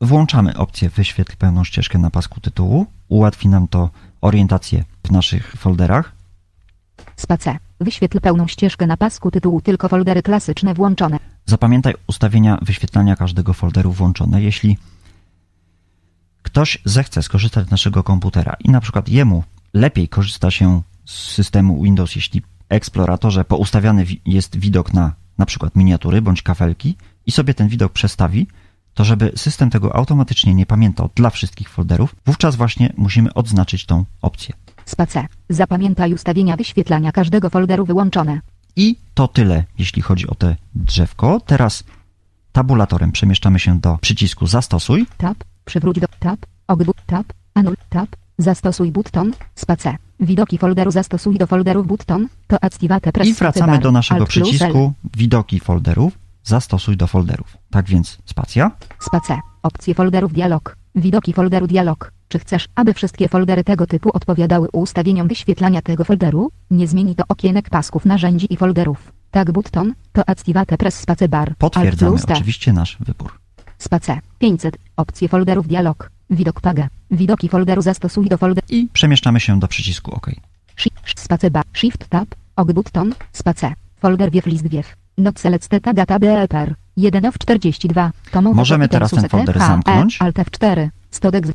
[0.00, 2.86] Włączamy opcję wyświetl pełną ścieżkę na pasku tytułu.
[3.08, 3.90] Ułatwi nam to
[4.20, 6.12] orientację w naszych folderach.
[7.16, 7.58] Space.
[7.80, 11.18] Wyświetl pełną ścieżkę na pasku tytułu tylko foldery klasyczne włączone.
[11.46, 14.42] Zapamiętaj ustawienia wyświetlania każdego folderu włączone.
[14.42, 14.78] Jeśli
[16.42, 21.82] ktoś zechce skorzystać z naszego komputera i na przykład jemu lepiej korzysta się z systemu
[21.82, 27.32] Windows, jeśli w eksploratorze poustawiany wi- jest widok na na przykład miniatury bądź kafelki i
[27.32, 28.46] sobie ten widok przestawi,
[28.94, 34.04] to żeby system tego automatycznie nie pamiętał dla wszystkich folderów, wówczas właśnie musimy odznaczyć tą
[34.22, 34.54] opcję.
[34.88, 35.26] Space.
[35.48, 38.40] Zapamiętaj ustawienia wyświetlania każdego folderu wyłączone.
[38.76, 41.40] I to tyle, jeśli chodzi o te drzewko.
[41.46, 41.84] Teraz
[42.52, 45.06] tabulatorem przemieszczamy się do przycisku Zastosuj.
[45.16, 45.44] Tab.
[45.64, 46.46] Przywróć do tab.
[46.68, 47.26] Ogdbu tab.
[47.54, 48.08] Anul tab.
[48.38, 49.32] Zastosuj button.
[49.54, 49.96] Space.
[50.20, 52.28] Widoki folderu zastosuj do folderów button.
[52.46, 56.18] To activate press I wracamy do naszego Alt przycisku Widoki folderów.
[56.44, 57.56] Zastosuj do folderów.
[57.70, 58.70] Tak więc spacja.
[58.98, 59.38] Space.
[59.62, 60.76] Opcje folderów dialog.
[60.94, 62.12] Widoki folderu dialog.
[62.28, 66.50] Czy chcesz, aby wszystkie foldery tego typu odpowiadały ustawieniom wyświetlania tego folderu?
[66.70, 69.12] Nie zmieni to okienek pasków narzędzi i folderów.
[69.30, 71.48] Tak button, to activate press space bar.
[71.48, 72.34] Alt Potwierdzamy plus T.
[72.34, 73.38] oczywiście nasz wybór.
[73.78, 74.18] Space.
[74.38, 74.76] 500.
[74.96, 76.10] Opcje folderów dialog.
[76.30, 76.88] Widok page.
[77.10, 78.66] Widoki folderu zastosuj do folderu.
[78.70, 80.30] I przemieszczamy się do przycisku OK.
[80.76, 81.64] Shift space bar.
[81.72, 82.28] Shift tab.
[82.56, 83.14] Og button.
[83.32, 83.72] Space.
[84.00, 84.96] Folder wiew list wiew.
[85.18, 86.74] Not select data BLPR.
[86.96, 88.10] 1 of 42.
[88.30, 90.18] Tomowe Możemy to teraz ten folder suset, zamknąć.
[90.20, 90.88] E, Alt F4.
[91.10, 91.46] Stodek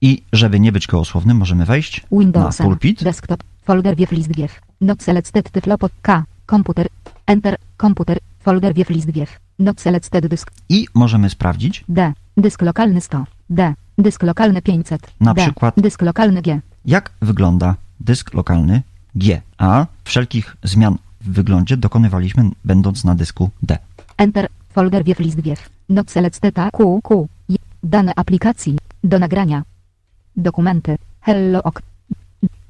[0.00, 2.58] I żeby nie być gołosłownym, możemy wejść Windows.
[2.58, 3.04] na pulpit.
[3.04, 3.42] Desktop.
[3.64, 4.60] Folder wiew list wiew.
[4.80, 6.24] Not selected tyflopod K.
[6.46, 6.86] Komputer.
[7.26, 7.56] Enter.
[7.76, 8.18] Komputer.
[8.40, 9.30] Folder wiew list wiew.
[9.58, 10.50] Not selected dysk.
[10.68, 12.12] I możemy sprawdzić, D.
[12.36, 13.24] Dysk lokalny 100.
[13.50, 13.74] D.
[13.98, 15.10] Dysk lokalny 500.
[15.20, 15.42] Na D.
[15.42, 16.60] przykład- Dysk lokalny G.
[16.84, 18.82] jak wygląda dysk lokalny
[19.14, 19.40] G.
[19.58, 23.78] A wszelkich zmian w wyglądzie dokonywaliśmy będąc na dysku D.
[24.16, 24.48] Enter.
[24.72, 25.70] Folder wiew list wiew.
[25.88, 26.70] Not selected A.
[26.70, 27.00] Q.
[27.02, 27.28] Q.
[27.82, 28.78] Dane aplikacji.
[29.04, 29.62] Do nagrania.
[30.38, 30.98] Dokumenty.
[31.20, 31.82] Hello ok.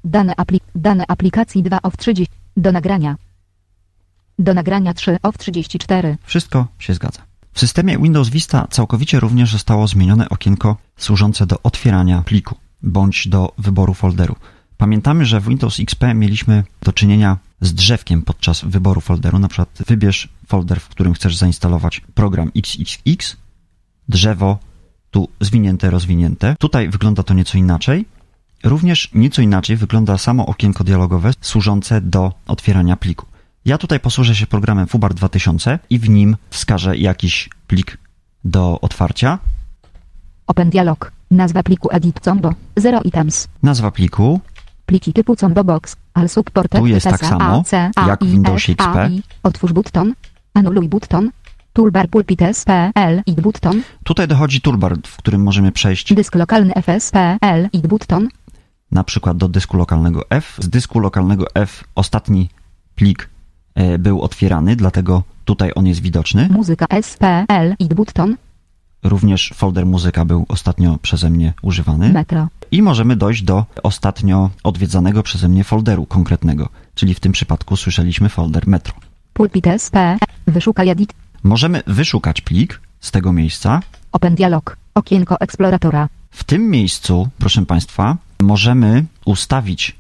[0.05, 2.27] Dane, apli dane aplikacji 2 of 30.
[2.57, 3.17] Do nagrania.
[4.39, 6.17] Do nagrania 3 of 34.
[6.23, 7.23] Wszystko się zgadza.
[7.53, 13.53] W systemie Windows Vista całkowicie również zostało zmienione okienko służące do otwierania pliku bądź do
[13.59, 14.37] wyboru folderu.
[14.77, 19.39] Pamiętamy, że w Windows XP mieliśmy do czynienia z drzewkiem podczas wyboru folderu.
[19.39, 23.37] Na przykład wybierz folder, w którym chcesz zainstalować program XXX,
[24.09, 24.59] drzewo,
[25.11, 26.57] tu zwinięte, rozwinięte.
[26.59, 28.07] Tutaj wygląda to nieco inaczej.
[28.65, 33.27] Również nieco inaczej wygląda samo okienko dialogowe służące do otwierania pliku.
[33.65, 37.99] Ja tutaj posłużę się programem Fubar 2000 i w nim wskażę jakiś plik
[38.45, 39.39] do otwarcia.
[40.47, 41.13] Open dialog.
[41.31, 42.55] Nazwa pliku edit combo.
[42.77, 43.49] 0 items.
[43.63, 44.41] Nazwa pliku,
[44.89, 45.97] Pliki typu combo box.
[46.15, 47.65] Al support Tu jest tak samo,
[48.07, 48.97] jak w Windowsie XP.
[49.43, 50.15] Otwórz button.
[50.55, 51.31] Anuluj button.
[51.79, 53.83] Toolbar pulpit SPL i button.
[54.05, 58.29] tutaj dochodzi toolbar, w którym możemy przejść Dysk lokalny FSPL i button.
[58.91, 60.57] na przykład do dysku lokalnego F.
[60.59, 62.49] Z dysku lokalnego F ostatni
[62.95, 63.29] plik
[63.75, 66.49] e, był otwierany, dlatego tutaj on jest widoczny.
[66.51, 68.37] Muzyka SPL i button.
[69.03, 72.13] Również folder muzyka był ostatnio przeze mnie używany.
[72.13, 72.49] Metro.
[72.71, 78.29] I możemy dojść do ostatnio odwiedzanego przeze mnie folderu konkretnego, czyli w tym przypadku słyszeliśmy
[78.29, 78.95] folder Metro.
[79.33, 80.19] Pulpit SPL.
[80.47, 81.13] Wyszukaj edit.
[81.43, 83.81] Możemy wyszukać plik z tego miejsca.
[84.13, 84.77] Open dialog.
[84.95, 86.09] Okienko eksploratora.
[86.31, 89.97] W tym miejscu, proszę Państwa, możemy ustawić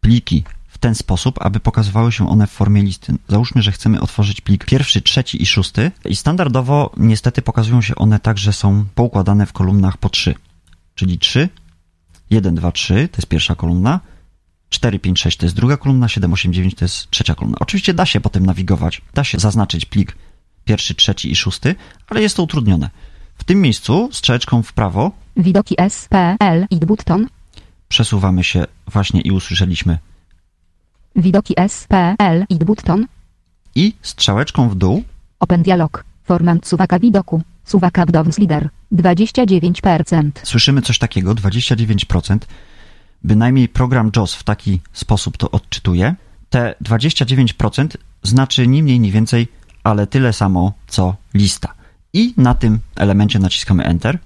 [0.00, 3.14] pliki w ten sposób, aby pokazywały się one w formie listy.
[3.28, 8.18] Załóżmy, że chcemy otworzyć plik pierwszy, trzeci i szósty i standardowo niestety pokazują się one
[8.18, 10.34] tak, że są poukładane w kolumnach po trzy.
[10.94, 11.48] Czyli 3,
[12.30, 14.00] 1, 2, 3 to jest pierwsza kolumna,
[14.68, 17.58] 4, 5, 6 to jest druga kolumna, 7, 8, 9 to jest trzecia kolumna.
[17.60, 20.16] Oczywiście da się potem nawigować, da się zaznaczyć plik
[20.66, 21.74] pierwszy, trzeci i szósty,
[22.08, 22.90] ale jest to utrudnione.
[23.38, 27.26] W tym miejscu strzałeczką w prawo Widoki SPL i button.
[27.88, 29.98] przesuwamy się właśnie i usłyszeliśmy
[31.16, 33.06] Widoki SPL i button.
[33.74, 35.02] i strzałeczką w dół
[35.40, 36.04] Open dialog.
[36.24, 37.42] Format suwaka widoku.
[37.64, 38.68] Suwaka Bdowns Leader.
[38.92, 40.30] 29%.
[40.42, 42.38] słyszymy coś takiego, 29%.
[43.24, 46.14] Bynajmniej program JOS w taki sposób to odczytuje.
[46.50, 47.88] Te 29%
[48.22, 49.48] znaczy ni mniej, ni więcej,
[49.86, 51.74] ale tyle samo co lista.
[52.12, 54.18] I na tym elemencie naciskamy Enter.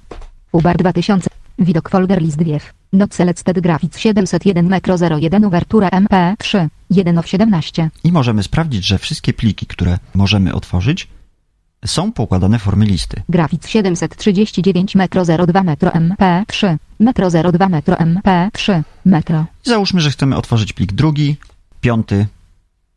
[0.52, 1.30] Ubar 2000.
[1.58, 2.72] Widok folder list wiew.
[2.92, 6.68] Not selected graphics 701 Micro 01 Uvertura MP3.
[6.90, 7.90] 1 of 17.
[8.04, 11.08] I możemy sprawdzić, że wszystkie pliki, które możemy otworzyć,
[11.86, 13.22] są poukładane w formie listy.
[13.28, 16.76] Graphics 739 Metro 02 Metro MP3.
[17.00, 18.82] Metro 02 Metro MP3.
[19.04, 19.46] Metro.
[19.66, 21.36] I załóżmy, że chcemy otworzyć plik drugi,
[21.80, 22.26] piąty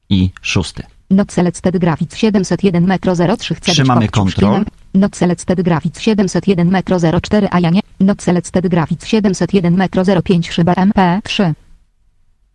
[0.09, 0.84] i szósty.
[1.14, 4.66] Not selected graphics 701 Metro 03 chcę być Trzymamy szpinem.
[4.93, 7.82] Not selected graphics 701 Metro 04 a ja nie.
[7.99, 11.53] Not selected graphics 701 Metro 05 szyba MP3.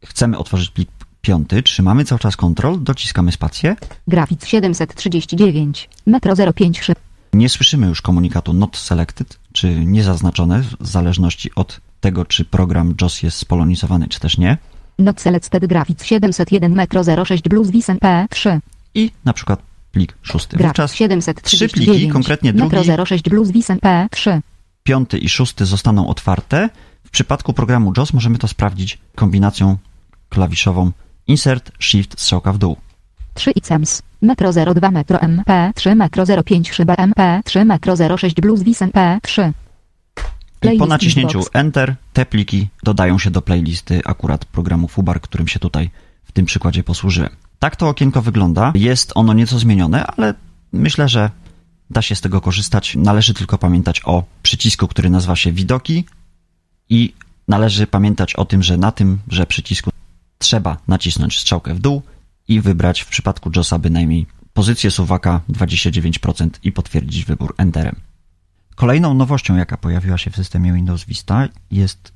[0.04, 0.90] Chcemy otworzyć plik
[1.20, 3.76] piąty, trzymamy cały czas Ctrl, dociskamy spację.
[4.08, 5.88] Graphics 739.
[6.06, 6.98] Metro 05 szyb.
[7.32, 13.22] Nie słyszymy już komunikatu not selected, czy niezaznaczone, w zależności od tego, czy program JOS
[13.22, 14.58] jest spolonizowany, czy też nie.
[14.98, 18.58] Not selected graphics 701 Metro 06 Blues Vis MP3.
[18.94, 20.56] I na przykład plik szósty.
[20.56, 21.42] Wówczas 739.
[21.42, 24.40] trzy pliki, konkretnie drugi, Metro 06 Blues Vis MP3.
[24.82, 26.68] piąty i szósty zostaną otwarte.
[27.04, 29.76] W przypadku programu JOS możemy to sprawdzić kombinacją
[30.28, 30.92] klawiszową
[31.26, 32.76] Insert, Shift, strzałka w dół.
[33.34, 34.02] 3 ICEMS.
[34.22, 39.52] Metro 02 Metro MP3 Metro 05 szyba MP3 Metro 06 Blues Vis MP3.
[40.78, 41.56] Po naciśnięciu Xbox.
[41.56, 45.90] Enter te pliki dodają się do playlisty akurat programu Fubar, którym się tutaj
[46.24, 47.30] w tym przykładzie posłużyłem.
[47.58, 48.72] Tak to okienko wygląda.
[48.74, 50.34] Jest ono nieco zmienione, ale
[50.72, 51.30] myślę, że
[51.90, 52.96] da się z tego korzystać.
[52.96, 56.04] Należy tylko pamiętać o przycisku, który nazywa się widoki
[56.88, 57.14] i
[57.48, 59.90] należy pamiętać o tym, że na tymże przycisku
[60.38, 62.02] trzeba nacisnąć strzałkę w dół
[62.48, 67.96] i wybrać w przypadku JOSa bynajmniej pozycję suwaka 29% i potwierdzić wybór Enterem.
[68.78, 72.12] Kolejną nowością, jaka pojawiła się w systemie Windows Vista, jest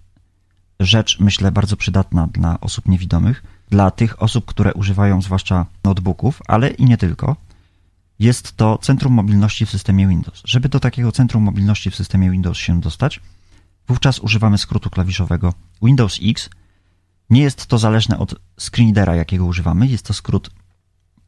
[0.80, 6.68] rzecz, myślę, bardzo przydatna dla osób niewidomych, dla tych osób, które używają zwłaszcza notebooków, ale
[6.70, 7.36] i nie tylko.
[8.18, 10.42] Jest to centrum mobilności w systemie Windows.
[10.44, 13.20] Żeby do takiego centrum mobilności w systemie Windows się dostać,
[13.88, 16.50] wówczas używamy skrótu klawiszowego Windows X.
[17.30, 19.86] Nie jest to zależne od screenreadera, jakiego używamy.
[19.86, 20.50] Jest to skrót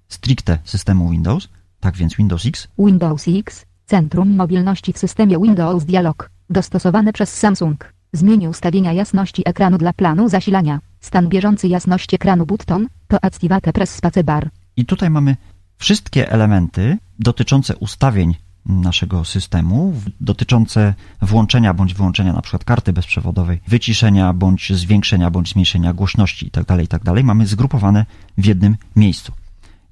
[0.08, 1.48] stricte systemu Windows.
[1.80, 3.66] Tak więc Windows X Windows X.
[3.86, 6.30] Centrum mobilności w systemie Windows Dialog.
[6.50, 7.92] Dostosowane przez Samsung.
[8.12, 10.80] Zmień ustawienia jasności ekranu dla planu zasilania.
[11.00, 12.86] Stan bieżący jasności ekranu button.
[13.08, 14.50] To activate press spacebar.
[14.76, 15.36] I tutaj mamy
[15.78, 18.34] wszystkie elementy dotyczące ustawień
[18.66, 26.46] naszego systemu, dotyczące włączenia bądź wyłączenia przykład karty bezprzewodowej, wyciszenia bądź zwiększenia bądź zmniejszenia głośności
[26.46, 27.22] itd., itd.
[27.22, 28.06] mamy zgrupowane
[28.38, 29.32] w jednym miejscu.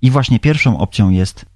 [0.02, 1.51] I właśnie pierwszą opcją jest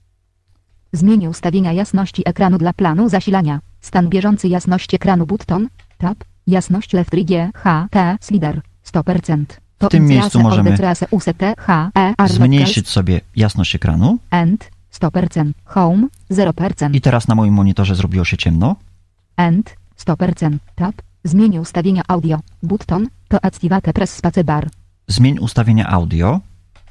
[0.92, 3.60] Zmień ustawienia jasności ekranu dla planu zasilania.
[3.80, 5.68] Stan bieżący jasności ekranu button.
[5.98, 6.24] Tab.
[6.46, 8.60] Jasność left G H T slider
[8.92, 9.44] 100%.
[9.78, 10.78] To W tym miejscu możemy
[11.94, 14.70] E zmniejszyć sobie jasność ekranu End
[15.00, 15.52] 100%.
[15.64, 16.94] Home 0%.
[16.94, 18.76] i teraz na moim monitorze zrobiło się ciemno.
[19.36, 20.56] End 100%.
[20.74, 20.94] Tab.
[21.24, 22.40] Zmień ustawienia audio.
[22.62, 23.08] Button.
[23.28, 24.68] To activate press spacebar.
[25.08, 26.40] Zmień ustawienia audio.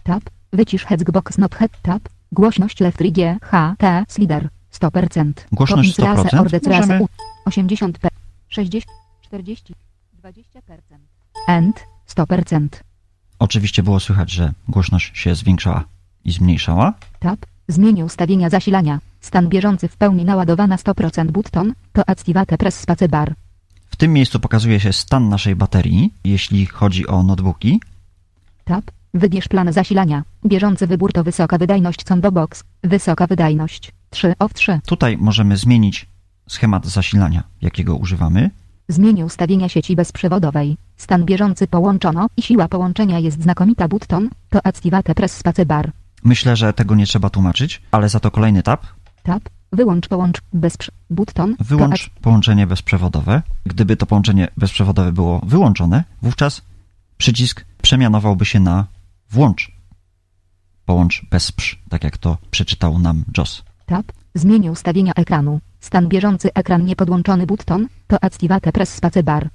[0.03, 0.23] Tab.
[0.53, 2.09] Wycisz Hexbox not head tab.
[2.35, 5.33] Głośność left G H T slider 100%.
[5.51, 6.41] Głośność To intrace 100%.
[6.41, 7.07] ordetrace Możemy- U
[7.45, 8.07] 80 p
[8.49, 8.85] 60
[9.21, 9.73] 40
[10.23, 10.97] 20%.
[11.47, 12.67] End 100%.
[13.39, 15.83] Oczywiście było słychać, że głośność się zwiększała
[16.25, 16.93] i zmniejszała.
[17.19, 17.39] Tab.
[17.67, 18.99] Zmień ustawienia zasilania.
[19.21, 21.73] Stan bieżący w pełni naładowana 100% button.
[21.93, 23.33] To activate press spacebar.
[23.89, 27.81] W tym miejscu pokazuje się stan naszej baterii, jeśli chodzi o notebooki.
[28.63, 28.91] Tab.
[29.15, 30.23] Wybierz plan zasilania.
[30.45, 32.63] Bieżący wybór to wysoka wydajność combo box.
[32.83, 33.91] Wysoka wydajność.
[34.09, 34.79] 3 of 3.
[34.85, 36.05] Tutaj możemy zmienić
[36.49, 38.49] schemat zasilania, jakiego używamy.
[38.87, 40.77] Zmień ustawienia sieci bezprzewodowej.
[40.97, 44.29] Stan bieżący połączono i siła połączenia jest znakomita button.
[44.49, 45.91] To activate press spacebar.
[46.23, 48.85] Myślę, że tego nie trzeba tłumaczyć, ale za to kolejny tab.
[49.23, 49.49] Tab.
[49.71, 50.91] Wyłącz połącz bezprze...
[51.09, 51.55] button.
[51.59, 53.41] Wyłącz połączenie bezprzewodowe.
[53.65, 56.61] Gdyby to połączenie bezprzewodowe było wyłączone, wówczas
[57.17, 58.85] przycisk przemianowałby się na
[59.35, 59.71] włącz.
[60.85, 63.63] Połącz bez psz, tak jak to przeczytał nam JOS.
[63.85, 64.11] Tab.
[64.33, 65.59] Zmień ustawienia ekranu.
[65.79, 67.87] Stan bieżący ekran niepodłączony button.
[68.07, 69.49] To activate press spacebar.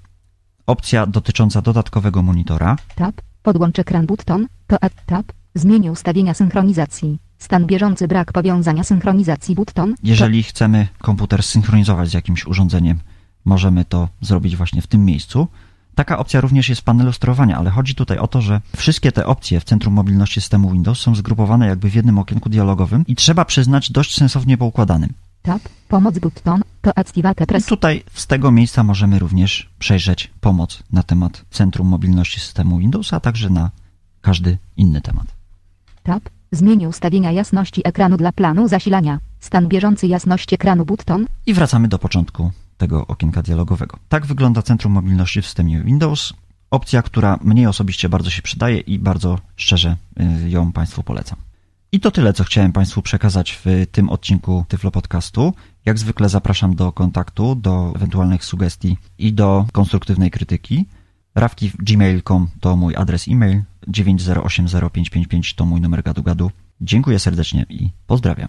[0.66, 2.76] Opcja dotycząca dodatkowego monitora.
[2.95, 3.14] Tab.
[3.43, 4.47] Podłącz ekran button.
[4.66, 5.33] To add tab.
[5.55, 7.18] Zmień ustawienia synchronizacji.
[7.39, 9.95] Stan bieżący brak powiązania synchronizacji button.
[10.03, 12.99] Jeżeli chcemy komputer synchronizować z jakimś urządzeniem,
[13.45, 15.49] możemy to zrobić właśnie w tym miejscu.
[16.01, 19.26] Taka opcja również jest w panelu sterowania, ale chodzi tutaj o to, że wszystkie te
[19.26, 23.44] opcje w centrum mobilności systemu Windows są zgrupowane jakby w jednym okienku dialogowym i trzeba
[23.44, 25.12] przyznać dość sensownie poukładanym.
[25.42, 25.62] Tab.
[25.88, 26.62] Pomoc button.
[26.80, 27.66] To activate I press.
[27.66, 33.20] tutaj z tego miejsca możemy również przejrzeć pomoc na temat centrum mobilności systemu Windows, a
[33.20, 33.70] także na
[34.20, 35.26] każdy inny temat.
[36.03, 36.22] Tab.
[36.53, 39.18] Zmień ustawienia jasności ekranu dla planu zasilania.
[39.40, 41.26] Stan bieżący jasność ekranu button.
[41.46, 42.51] I wracamy do początku
[42.81, 43.99] tego okienka dialogowego.
[44.09, 46.33] Tak wygląda centrum mobilności w systemie Windows.
[46.70, 49.97] Opcja, która mnie osobiście bardzo się przydaje i bardzo szczerze
[50.47, 51.39] y, ją Państwu polecam.
[51.93, 55.55] I to tyle, co chciałem Państwu przekazać w tym odcinku Tyflo Podcastu.
[55.87, 60.87] Jak zwykle zapraszam do kontaktu, do ewentualnych sugestii i do konstruktywnej krytyki.
[61.35, 66.51] rawki.gmail.com to mój adres e-mail, 9080555 to mój numer gadu-gadu.
[66.81, 68.49] Dziękuję serdecznie i pozdrawiam.